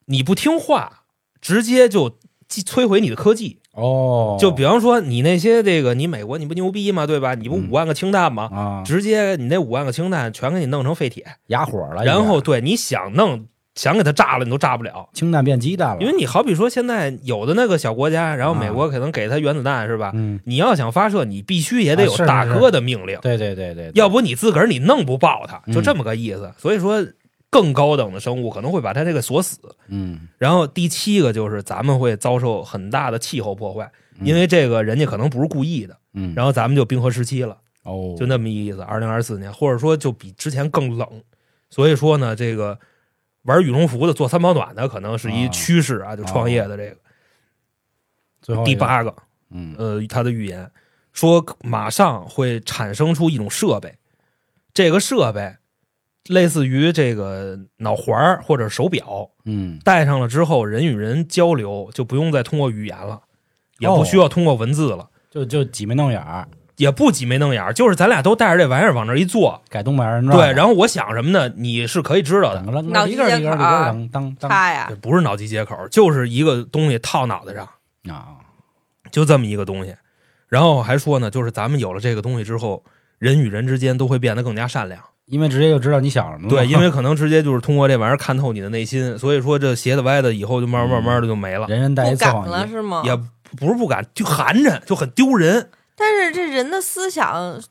[0.05, 1.03] 你不听话，
[1.39, 3.59] 直接就击摧毁你的科技。
[3.73, 7.05] 哦，就比方说你那些这个，你美国你不牛逼吗？
[7.05, 7.35] 对吧？
[7.35, 8.49] 你不嗯五万个氢弹吗？
[8.51, 13.45] 啊直接你那五万个氢弹全给你弄成废铁，哑火了，然后对你想弄
[13.79, 15.07] 想给它炸了，你都炸不了。
[15.13, 20.11] 氢弹变鸡蛋了，因为你好比说现在有的那个小国家，然后啊美国可能给它原子弹是吧？
[20.13, 26.51] 嗯，你要想发射，你必须也得有大哥的命令，对对对对，对要不你自个儿你弄不爆它，嗯就这么个意思。
[26.57, 27.01] 所以说，
[27.49, 29.57] 更高等的生物可能会把它这个锁死。
[29.87, 38.81] 嗯然后第七个就是咱们会遭受很大的气候破坏，嗯因为这个人家可能不是故意的，嗯，然后咱们就冰河时期了，哦，就那么一意思。
[38.81, 41.07] 二零二四年，或者说就比之前更冷，
[41.69, 42.77] 所以说呢，这个
[43.43, 46.97] 玩羽绒服的、做三保暖的，可能是一啊趋势啊，就创业的这个。
[48.41, 49.13] 最后，第八个，
[49.51, 50.69] 嗯呃，他的预言
[51.11, 53.97] 说马上会产生出一种设备，
[54.73, 55.55] 这个设备
[56.27, 63.21] 类似于这个脑环或者手表，嗯戴上了之后，人与人交流就不用再通过语言了，
[63.79, 66.47] 也哦不需要通过文字了，就就挤眉弄眼儿，
[66.79, 74.49] 也不挤眉弄眼儿，就是咱俩都带着这玩意儿往这一坐，改东北二人转，对，然后我想什么呢，你是可以知道的，脑机接口啊当当当。
[74.49, 77.67] 呀，不是脑机接口，就是一个东西套脑袋上，
[78.15, 78.39] 啊，
[79.11, 79.93] 就这么一个东西。
[80.47, 82.81] 然后还说呢，就是咱们有了这个东西之后，
[83.17, 85.01] 人与人之间都会变得更加善良。
[85.25, 93.01] 因为直接就知道你想什么了，对，因为可能直接就是通过这玩意儿看透你的内心，所以说这斜的歪的以后就慢慢慢慢的就没了，人人带一不敢测谎仪，了是吗？
[93.03, 93.13] 也
[93.57, 95.69] 不是不敢，就寒碜，就很丢人。
[95.99, 97.61] 但是这人的思想，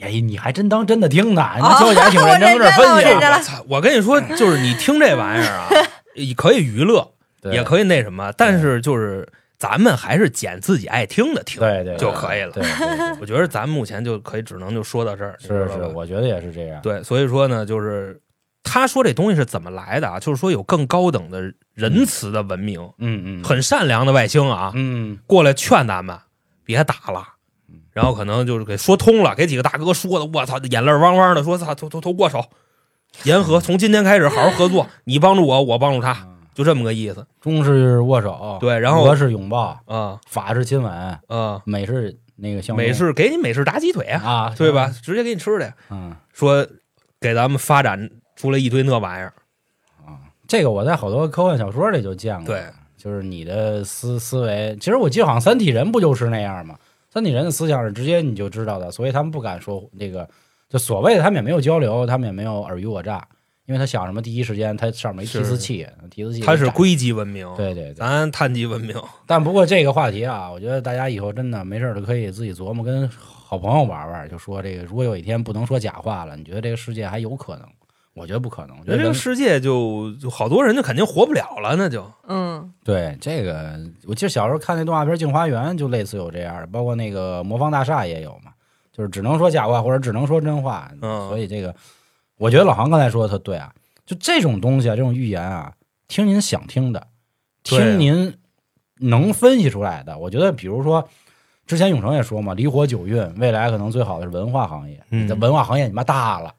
[0.00, 1.50] 哎，你还真当真的听呢？
[1.56, 3.02] 你啊这还挺认真， 跟这分
[3.42, 5.68] 析我跟你说，就是你听这玩意儿啊，
[6.14, 7.12] 也可以娱乐，
[7.42, 12.52] 也可以那什么，但是就是咱们还是捡自己爱听的听，对对就可以了。
[12.52, 18.20] 对对对，我觉得咱们目前就可以只能就说到这儿，是是，我觉得也是这样，对，所以说呢，就是
[18.62, 20.20] 他说这东西是怎么来的啊？
[20.20, 26.16] 就是说有更高等的仁慈的文明，嗯嗯，很善良的外星啊，嗯过来劝咱们
[26.64, 27.34] 别打了。
[27.96, 32.44] 然后可能就是给说通了，给几个大哥说的，我操，眼泪汪汪的，说操，都都都握手，
[33.24, 37.26] 言和，从今天开始好好合作，你帮助我，我帮助他，就这么个意思。
[37.40, 40.92] 中式握手，对然后俄是拥抱，啊法是亲吻，
[41.26, 44.92] 啊，美是那个相拥美式给你美式炸鸡腿啊，啊，对吧？？
[45.02, 45.72] 直接给你吃的。
[45.88, 46.66] 嗯，说
[47.18, 49.32] 给咱们发展出来一堆那玩意儿
[50.04, 52.62] 啊，这个我在好多科幻小说里就见过，对，
[52.98, 56.76] 就是你的思思维，其实我记得好像三体人不就是那样吗？
[57.16, 60.28] 三体人的思想是直接你就知道的，所以他们不敢说那个，
[60.68, 63.26] 就所谓的他们也没有交流，他们也没有尔虞我诈，
[63.64, 67.94] 因为他想什么第一时间他上面一提词器，提词器展它是硅基文明，对对对。
[67.94, 68.94] 咱碳基文明。
[69.26, 77.66] 但不过这个话题啊，我觉得大家以后真的没事儿就可以自己琢磨，跟好朋友玩玩，就说这个，如果有一天不能说假话了，你觉得这个世界还有可能？
[78.16, 78.76] 我觉得不可能。
[78.80, 88.52] 我觉得这个世界就就好多人就肯定活不了了，那就嗯对这个，我记得小时候看那动画片《镜花缘》，就类似有这样的，包括那个《魔方大厦》也有嘛，
[88.90, 90.90] 就是只能说假话或者只能说真话。
[91.02, 91.74] 嗯所以这个，
[92.38, 93.70] 我觉得老航刚才说的特对啊，
[94.06, 95.74] 就这种东西啊，这种预言啊，
[96.08, 97.06] 听您想听的，
[97.62, 98.34] 听您
[99.00, 100.16] 能分析出来的。
[100.16, 101.06] 我觉得，比如说
[101.66, 105.04] 之前永成也说嘛，离火九运，未来可能最好的是文化行业。
[105.10, 106.54] 嗯你的文化行业你妈大了，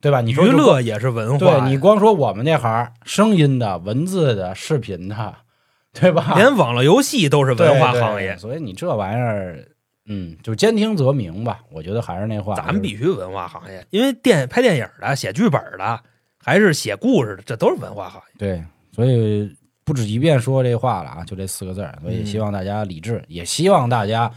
[0.00, 0.20] 对吧？
[0.20, 5.34] 你说娱乐也是文化对，你光说我们那行，声音的、文字的、视频的，
[5.92, 6.34] 对吧？
[6.36, 9.66] 连网络游戏都是文化对对行业，所以你这玩意儿，
[10.06, 11.60] 嗯，就兼听则明吧。
[11.72, 16.00] 我觉得还是那话，咱们必须文化行业，因为电拍电影的、写剧本的，
[16.42, 18.38] 还是写故事的，这都是文化行业。
[18.38, 18.62] 对，
[18.94, 19.50] 所以
[19.84, 21.98] 不止一遍说这话了啊，就这四个字儿。
[22.02, 24.30] 所以嗯希望大家理智，也希望大家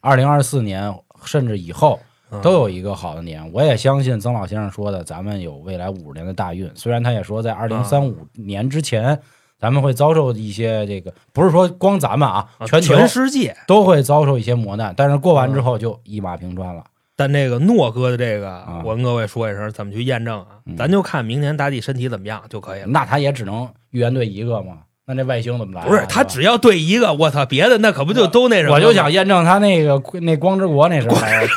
[0.00, 0.94] 二零二四年
[1.24, 2.06] 甚至以后嗯
[2.42, 3.50] 都有一个好的年。
[3.52, 6.70] 我也相信曾老先生说的，咱们有未来五十年的大运。
[6.74, 9.18] 虽然他也说在二零三五年之前，
[9.58, 13.56] 咱们会遭受一些这个，不是说光咱们啊，啊全球全世界。
[13.66, 16.84] 都会遭受一些磨难，但是过完之后就一马平川了。
[17.18, 20.46] 但这个诺哥的这个，啊我跟各位说一声，怎么去验证啊？
[20.66, 22.86] 嗯咱就看明年大地身体怎么样就可以了。
[22.88, 24.80] 那他也只能预言对一个嘛？
[25.06, 25.86] 那这外星怎么来啊？
[25.86, 28.74] 不是他只要对一个，我操，别的那可不就都那什么？
[28.74, 31.16] 我就想验证他那个那光之国那什么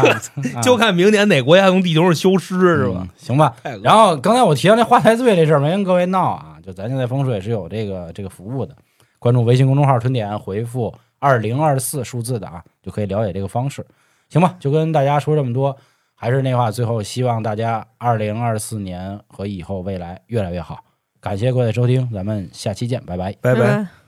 [0.61, 2.99] 就看明年哪国家从地球上消失是吧？
[3.01, 3.53] 嗯行吧。
[3.81, 8.75] 然后刚才我提到那花太岁这事儿，没跟各位闹啊，就咱现在风水是有这个这个服务的，
[9.17, 13.83] 关注微信公众号“春点”，回复二零二四数字的啊，就可以了解这个方式，
[14.29, 14.55] 行吧？
[14.59, 15.75] 就跟大家说这么多，
[16.13, 20.79] 还是那话，最后希望大家二零二四年和以后未来越来越好。
[21.21, 23.35] 感谢各位收听，咱们下期见，拜拜。
[23.41, 23.98] 拜拜。